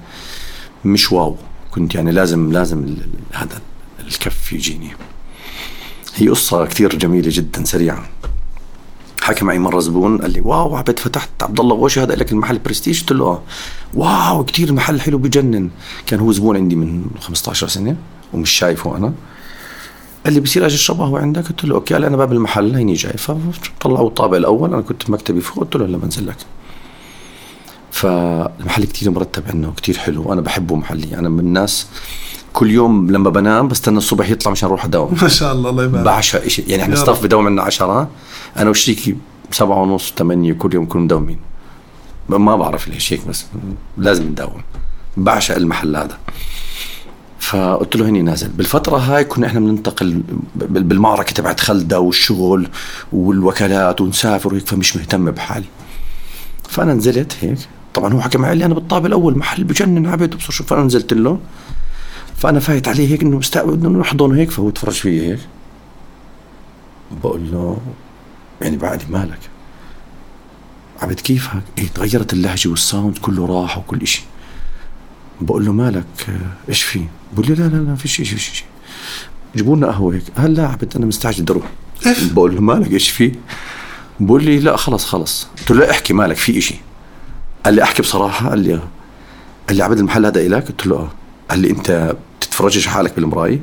[0.85, 1.37] مش wow.
[1.71, 2.97] كنت يعني لازم لازم
[3.33, 3.61] هذا
[4.01, 4.91] الكف يجيني.
[6.15, 8.09] هي قصة كثير جميلة جدا سريعة
[9.21, 12.59] حكى معي مرة زبون قال لي wow عبد فتحت عبد الله غوشي هذا لك المحل
[12.59, 13.43] برستيج؟ قلت له آه.
[13.95, 15.71] wow كثير المحل حلو بجنن.
[16.07, 17.97] كان هو زبون عندي من 15 سنة
[18.33, 19.13] ومش شايفه أنا.
[20.25, 22.95] قال لي بصير أجي اشرب قهوه عندك؟ قلت له okay قال أنا باب المحل هيني
[22.95, 23.17] جاي.
[23.17, 26.37] فطلعوا الطابق الأول أنا كنت بمكتبي فوق قلت له هلا بنزل لك.
[27.93, 31.19] فالمحل كتير مرتب عندنا وكتير حلو وأنا بحبه محلي.
[31.19, 31.87] أنا من الناس
[32.53, 35.17] كل يوم لما بنام بستنى الصبح يطلع مشان أروح أداوم.
[35.23, 36.05] ما شاء الله الله يبارك.
[36.05, 37.25] بعشق شيء يعني إحنا ستاف رب.
[37.25, 38.09] بداوم عندنا عشرة
[38.57, 39.17] أنا وشريكي
[39.51, 41.39] سبعة ونص ثمانية كل يوم كنا مداومين.
[42.29, 43.47] ما بعرف ليش هيك بس
[43.99, 44.63] لازم نداوم.
[45.17, 46.19] بعشق المحل هذا.
[47.41, 48.49] فقلت له هني نازل.
[48.49, 50.23] بالفترة هاي كنا إحنا بننتقل
[50.57, 52.69] بال- بالمعركة تبعت خلدة والشغل
[53.13, 55.67] والوكالات ونسافر وهيك فمش مهتم بحالي.
[56.69, 57.59] فأنا نزلت هيك.
[57.99, 61.13] طبعا هو حكى معي لي أنا بالطابق الأول محل بجنن عبد وبصر شو فانا نزلت
[61.13, 61.41] له.
[62.37, 65.39] فأنا فايت عليه هيك إنه مستقبل إنه نحضنه هيك فهو تفرج فيي هيك.
[67.23, 67.79] بقول له
[68.61, 69.39] يعني بعدي مالك.
[71.03, 74.23] عبد كيف هيك إيه تغيرت اللهجة وال sound كله راح وكل إشي.
[75.41, 76.05] بقول له مالك
[76.69, 78.67] إيش في؟ بقول لي لا لا لا فيش شيء فيش شيء
[79.57, 80.25] جيبوا لنا قهوة هيك.
[80.37, 81.67] قال لا عبد أنا مستعجل بدي أروح.
[82.33, 83.33] بقول له مالك إيش في؟
[84.21, 85.47] بقول لي لا خلص خلص.
[85.59, 86.75] قلت له لا احكي مالك في إشي.
[87.69, 88.81] قال لي أحكي بصراحة قال لي.
[89.69, 91.11] قال لي عبد المحل هذا إلك؟ قلت له آه.
[91.51, 93.61] قال لي أنت بتتفرجش حالك بالمرايه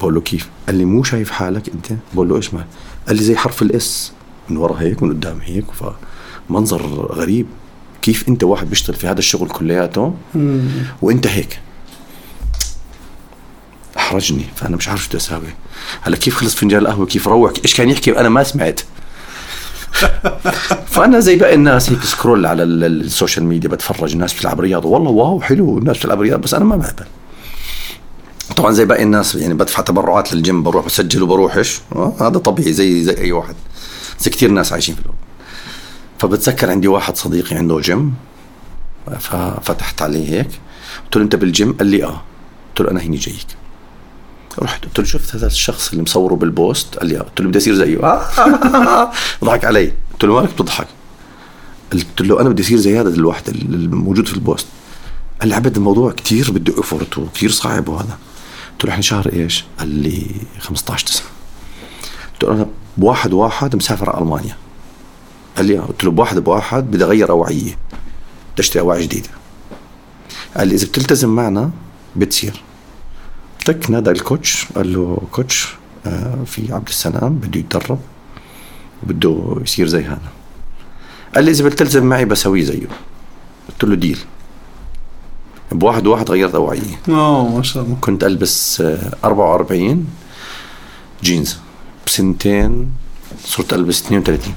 [0.00, 2.64] بقول له كيف؟ قال لي مو شايف حالك أنت؟ بقول له إيش مال؟
[3.06, 4.12] قال لي زي حرف الإس
[4.48, 5.64] من ورا هيك من قدام هيك
[6.50, 6.82] فمنظر
[7.12, 7.46] غريب.
[8.02, 10.14] كيف أنت واحد بيشتغل في هذا الشغل كلياته؟
[11.02, 11.60] وأنت هيك.
[13.96, 15.54] أحرجني فأنا مش عارف شو بدي اساوي
[16.00, 18.80] هلا كيف خلص فنجان القهوة؟ كيف روح إيش كان يحكي؟ أنا ما سمعت.
[20.94, 24.60] فانا زي باقي الناس هيك scroll على ال- ال- ال social media بتفرج الناس بتلعب
[24.60, 24.88] رياضة.
[24.88, 27.04] والله wow حلو الناس بتلعب رياضة بس أنا ما بهبل
[28.56, 31.80] طبعا زي باقي الناس يعني بدفع تبرعات للجيم بروح بسجل وبروحش.
[31.96, 33.54] آه، هذا طبيعي زي زي أي واحد.
[34.20, 35.14] زي كثير ناس عايشين في الأرض
[36.18, 38.14] فبتذكر عندي واحد صديقي عنده جيم.
[39.20, 40.48] ففتحت عليه هيك.
[41.04, 42.22] قلت له أنت بالجيم؟ قال لي آه.
[42.68, 43.46] قلت له أنا هيني جايك.
[44.58, 47.58] رحت قلت له شفت هذا الشخص اللي مصوره بال post؟ قال لي قلت له بدي
[47.58, 48.02] اصير زيه.
[48.02, 49.12] آه.
[49.44, 49.92] ضحك علي.
[50.12, 50.86] قلت له مالك بتضحك
[51.92, 54.66] قلت له أنا بدي اصير زي هذا الواحد الموجود في ال post.
[55.40, 58.18] قال لي عبد الموضوع كثير بده effort وكثير صعب وهذا.
[58.72, 60.26] قلت له إحنا شهر إيش؟ قال لي
[60.58, 61.22] 15 9
[62.32, 64.56] قلت له أنا بواحد واحد مسافر على ألمانيا.
[65.56, 67.78] قال لي قلت له بواحد بواحد بدي أغير أوعية
[68.52, 69.28] بدي أشتري أوعية جديدة.
[70.56, 71.70] قال لي إذا بتلتزم معنا
[72.16, 72.62] بتصير.
[73.64, 75.68] تك نادى الكوتش قال له كوتش
[76.06, 77.98] آه في عبد السلام بده يتدرب
[79.02, 80.30] وبده يصير زي هذا.
[81.34, 82.86] قال لي إذا بتلتزم معي بسويه زيه.
[83.68, 84.18] قلت له ديل
[85.72, 87.00] بواحد واحد غيرت أوعية.
[87.08, 87.96] آه ما شاء الله.
[88.00, 90.06] كنت ألبس آه، 44
[91.22, 91.58] جينز.
[92.06, 92.90] بسنتين
[93.44, 94.54] صرت ألبس 32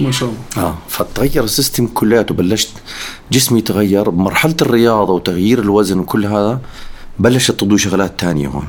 [0.00, 0.66] ما شاء الله.
[0.68, 2.70] آه فتغير ال system كلياته بلشت
[3.32, 6.60] جسمي تغير بمرحله الرياضة وتغيير الوزن وكل هذا
[7.18, 8.68] بلشت تضوي شغلات تانية هون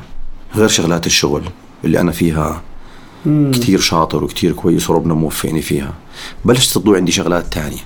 [0.54, 1.42] غير شغلات الشغل
[1.84, 2.62] اللي أنا فيها
[3.26, 5.94] كتير شاطر وكتير كويس وربنا موفقني فيها.
[6.44, 7.80] بلشت تضوي عندي شغلات تانية.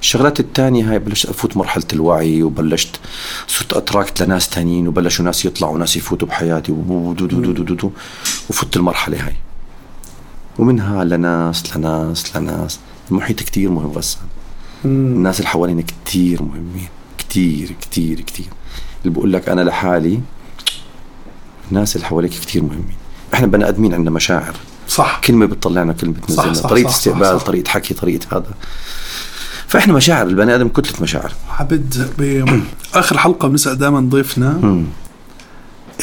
[0.00, 3.00] الشغلات التانية هاي بلشت أفوت مرحلة الوعي وبلشت
[3.46, 6.72] صرت أتراكت لناس تانيين وبلشوا ناس يطلعوا وناس يفوتوا بحياتي
[8.50, 9.34] وفت المرحلة هاي.
[10.58, 12.78] ومنها لناس لناس لناس.
[13.10, 14.22] المحيط كتير مهم غسان
[14.84, 16.88] الناس اللي حوالينا كتير مهمين.
[17.18, 18.46] كتير كتير كتير.
[19.02, 20.20] اللي بقول لك أنا لحالي
[21.70, 22.96] الناس اللي حواليك كتير مهمين.
[23.34, 24.54] إحنا بني آدمين عندنا مشاعر.
[24.88, 25.20] صح.
[25.24, 26.54] كلمة بتطلعنا كلمه صح، بتنزلنا.
[26.54, 27.46] صح، طريقة صح، استقبال صح، صح.
[27.46, 28.54] طريقة حكي طريقة هذا.
[29.66, 31.32] فإحنا مشاعر البني آدم كتلة مشاعر.
[31.50, 32.10] عبد
[32.94, 34.84] باخر حلقة بنسأل دائما ضيفنا.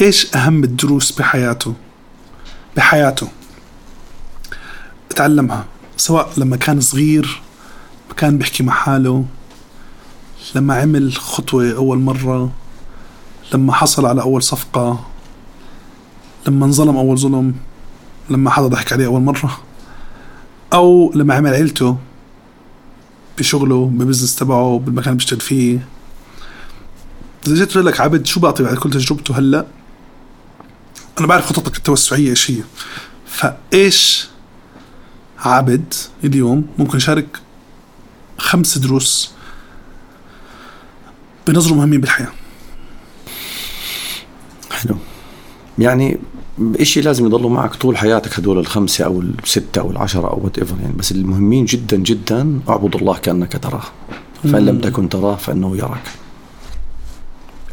[0.01, 1.73] إيش أهم الدروس بحياته؟
[2.77, 3.27] بحياته.
[5.15, 5.65] تعلمها
[5.97, 7.41] سواء لما كان صغير
[8.17, 9.25] كان بيحكي مع حاله
[10.55, 12.51] لما عمل خطوة أول مرة.
[13.53, 15.05] لما حصل على أول صفقة
[16.47, 17.55] لما انظلم أول ظلم
[18.29, 19.59] لما حدا ضحك عليه أول مرة
[20.73, 21.97] أو لما عمل عيلته
[23.37, 25.87] بشغله ببزنس تبعه بالمكان اللي بيشتغل فيه.
[27.47, 29.65] إذا جيت أقول لك عبد شو بعطي بعد كل تجربته هلأ؟
[31.19, 32.63] أنا بعرف خططك التوسعية إيش هي.
[33.27, 34.27] فإيش
[35.39, 35.93] عبد
[36.23, 37.39] اليوم ممكن يشارك
[38.37, 39.31] خمس دروس
[41.47, 42.31] بنظرة مهمين بالحياة؟
[44.75, 44.95] حلو
[45.79, 46.17] يعني
[46.81, 50.93] شيء لازم يضلوا معك طول حياتك هدول الخمسة أو الستة أو العشرة أو whatever يعني
[50.93, 53.83] بس المهمين جدا جدا اعبد الله كأنك تراه.
[54.43, 56.03] فإن لم تكن تراه فإنه يراك.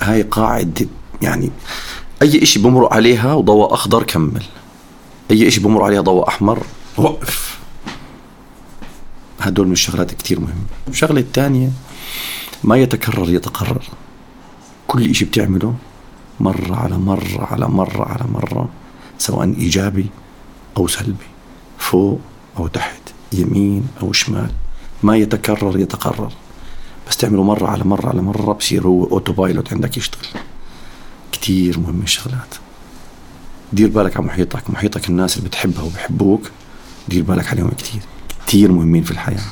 [0.02, 0.86] هاي قاعدة
[1.22, 1.50] يعني
[2.22, 4.42] أي شيء بمر عليها وضوء أخضر كمل.
[5.30, 6.62] أي شيء بمر عليها ضوء أحمر
[6.96, 7.58] وقف.
[9.40, 10.64] هدول من الشغلات كتير مهمة.
[10.88, 11.70] الشغلة الثانية
[12.64, 13.82] ما يتكرر يتقرر.
[14.88, 15.74] كل إشي بتعمله
[16.40, 18.68] مرة على مرة على مرة على مرة
[19.18, 20.06] سواء إيجابي
[20.76, 21.26] أو سلبي
[21.78, 22.20] فوق
[22.58, 23.00] أو تحت
[23.32, 24.50] يمين أو شمال
[25.02, 26.32] ما يتكرر يتقرر.
[27.08, 30.26] بس تعمله مرة على مرة على مرة بصير هو auto pilot عندك يشتغل.
[31.32, 32.54] كتير مهم الشغلات.
[33.72, 36.50] دير بالك على محيطك محيطك الناس اللي بتحبها وبحبوك
[37.08, 38.02] دير بالك عليهم كتير.
[38.46, 39.44] كتير مهمين في الحياة.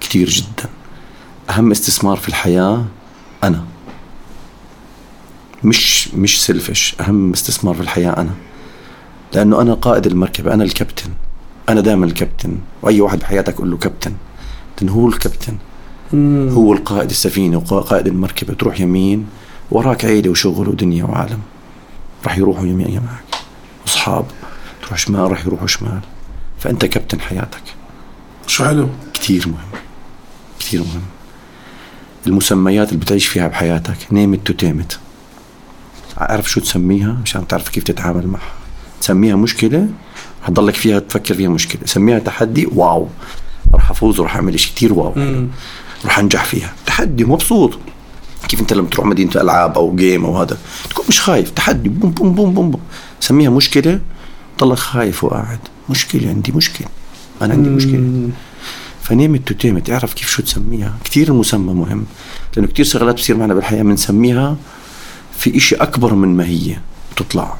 [0.00, 0.68] كتير جدا.
[1.50, 2.84] أهم استثمار في الحياة
[3.44, 3.64] أنا.
[5.64, 8.30] مش مش سيلفش أهم استثمار في الحياة أنا.
[9.34, 11.10] لأنه أنا قائد المركبة أنا الكابتن.
[11.68, 12.58] أنا دائما الكابتن.
[12.82, 14.12] وأي واحد بحياتك قول له كابتن.
[14.80, 15.56] لأنه هو الكابتن.
[16.52, 19.26] هو القائد السفينة وقائد المركبة تروح يمين
[19.70, 21.40] وراك عيلة وشغل ودنيا وعالم.
[22.24, 23.42] راح يروحوا يمين معك.
[23.86, 24.24] أصحاب
[24.82, 26.00] تروح شمال راح يروحوا شمال.
[26.58, 27.62] فأنت كابتن حياتك.
[28.46, 29.80] شو حلو؟ كتير مهم.
[30.60, 31.02] كتير مهم.
[32.26, 34.98] المسميات اللي بتعيش فيها بحياتك name it to tame it
[36.18, 38.52] عارف شو تسميها؟ مشان تعرف كيف تتعامل معها.
[39.00, 39.88] تسميها مشكلة؟
[40.42, 41.80] حتضلك فيها تفكر فيها مشكلة.
[41.84, 43.08] سميها تحدي؟ wow.
[43.74, 45.14] راح أفوز وراح أعمل شيء كتير wow.
[46.04, 46.72] راح أنجح فيها.
[46.86, 47.78] تحدي مبسوط.
[48.48, 50.58] كيف أنت لما تروح مدينة ألعاب أو جيم أو هذا
[50.90, 51.50] تكون مش خايف.
[51.50, 51.88] تحدي.
[51.88, 52.80] بوم بوم بوم بوم, بوم.
[53.20, 54.00] سميها مشكلة.
[54.60, 55.58] ضلك خايف وقاعد.
[55.90, 56.88] مشكلة عندي مشكلة.
[57.42, 58.28] أنا عندي مشكلة.
[59.02, 62.04] فنيمت تو تيمت اعرف كيف شو تسميها؟ كثير المسمى مهم.
[62.56, 63.82] لأنه كثير شغلات بتصير معنا بالحياة.
[63.82, 64.56] بنسميها
[65.38, 66.76] في إشي أكبر من ما هي
[67.12, 67.58] بتطلع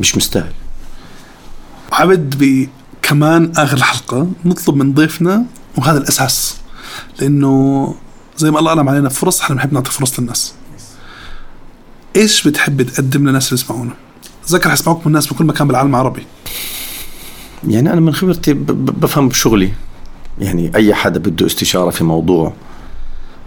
[0.00, 0.52] مش مستاهل.
[1.92, 2.68] عبد ب
[3.02, 5.44] كمان آخر الحلقة نطلب من ضيفنا
[5.76, 6.56] وهذا الأساس.
[7.20, 7.94] لأنه
[8.36, 10.54] زي ما الله انعم علينا فرص إحنا بنحب نعطي فرص للناس.
[12.16, 13.92] إيش بتحب تقدم للناس اللي يسمعونا؟
[14.46, 16.26] تذكر حيسمعوك من الناس بكل مكان بالعالم العربي.
[17.68, 19.72] يعني أنا من خبرتي بفهم بشغلي
[20.38, 22.52] يعني أي حدا بده استشارة في موضوع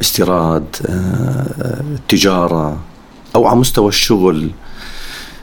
[0.01, 2.79] استيراد آه، تجارة
[3.35, 4.51] أو على مستوى الشغل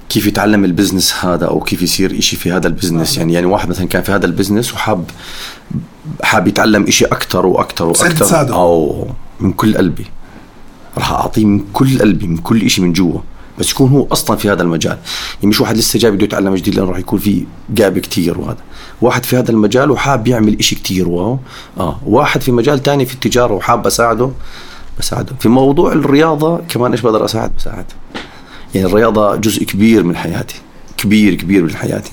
[0.08, 3.16] كيف يتعلم ال business هذا أو كيف يصير إشي في هذا ال business.
[3.18, 5.04] يعني يعني واحد مثلا كان في هذا ال business وحاب
[6.22, 8.04] حاب يتعلم إشي أكثر وأكثر وأكثر.
[8.54, 9.06] أو
[9.40, 10.06] من كل قلبي.
[10.98, 13.20] راح أعطيه من كل قلبي من كل إشي من جوا.
[13.58, 14.98] بس يكون هو أصلا في هذا المجال.
[15.34, 18.62] يعني مش واحد لسه جاي بده يتعلم جديد لأنه راح يكون في جاب كتير وهذا.
[19.02, 21.38] واحد في هذا المجال وحاب يعمل إشي كتير واو.
[21.78, 22.00] آه.
[22.06, 24.30] واحد في مجال تاني في التجارة وحاب أساعده
[24.98, 25.34] بساعده.
[25.40, 27.84] في موضوع الرياضة كمان إيش بقدر أساعد؟ بساعد.
[28.74, 30.60] يعني الرياضة جزء كبير من حياتي.
[30.96, 32.12] كبير كبير من حياتي.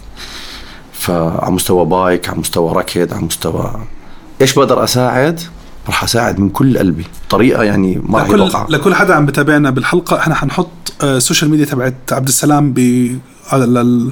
[0.93, 3.82] فعلى مستوى بايك على مستوى ركض على مستوى
[4.41, 5.41] إيش بقدر أساعد؟
[5.88, 7.06] راح أساعد من كل قلبي.
[7.30, 10.70] طريقة يعني ما راح لكل لكل حدا عم بتابعنا بالحلقة إحنا حنحط
[11.04, 12.80] آه، ال social media تبعت عبد السلام ب
[13.52, 14.12] على ال-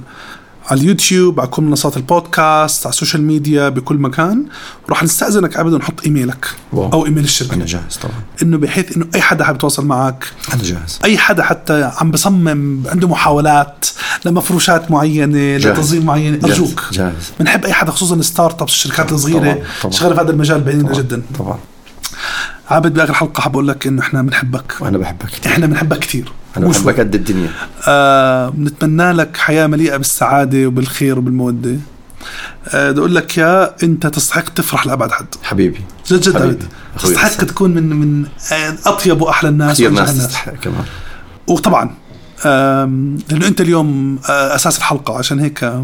[0.68, 4.46] على اليوتيوب على كل منصات البودكاست على ال social media بكل مكان
[4.88, 6.94] وراح نستأذنك ابدا نحط إيميلك أو.
[6.94, 10.64] أو إيميل الشركة أنا جاهز طبعا إنه بحيث إنه أي حدا حابب يتواصل معك أنا
[10.64, 13.86] جاهز أي حدا حتى عم بصمم عنده محاولات
[14.26, 15.58] لمفروشات معينة.
[15.58, 16.46] لتنظيم معين.
[16.46, 17.32] أرجوك جاهز.
[17.40, 19.62] بنحب أي حدا خصوصا ال start ups الشركات الصغيرة.
[19.90, 21.60] شغاله في هذا المجال بعيدنا طبعا جدا طبعا
[22.70, 24.74] عابد بآخر حلقة حاب أقول لك إنه إحنا بنحبك.
[24.80, 27.50] وأنا بحبك كثير إحنا بنحبك كثير أنا بحبك قد الدنيا.
[27.88, 31.78] آه بنتمنى لك حياة مليئة بالسعادة وبالخير وبالمودة.
[32.68, 35.26] آه بدي أقول لك يا أنت تستحق تفرح لأبعد حد.
[35.44, 35.80] حبيبي.
[36.08, 36.66] جد جد حبيبي.
[37.00, 37.30] تستحق.
[37.46, 38.26] تكون من من
[38.86, 40.86] أطيب وأحلى الناس كثير ناس تستحق كمان.
[41.48, 41.96] وطبعا
[42.46, 45.18] لأنه أنت اليوم آه، أساس الحلقة.
[45.18, 45.84] عشان هيك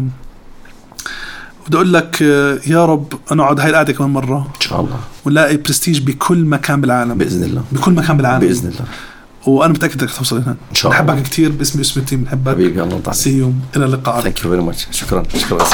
[1.66, 2.20] بدي أقول لك
[2.66, 4.38] يا رب نقعد هاي القعدة كمان مرة.
[4.56, 5.00] إن شاء الله.
[5.24, 7.18] ونلاقي برستيج بكل مكان بالعالم.
[7.18, 7.62] بإذن الله.
[7.72, 8.40] بكل مكان بالعالم.
[8.40, 8.84] بإذن الله.
[9.46, 10.56] وأنا متأكد إنك توصل هنا.
[10.70, 11.04] إن شاء الله.
[11.04, 14.50] بحبك كثير باسم اسم ال team بنحبك حبيبي الله يطلع سي إلى اللقاء thank you
[14.50, 15.64] very much شكرا شكرا.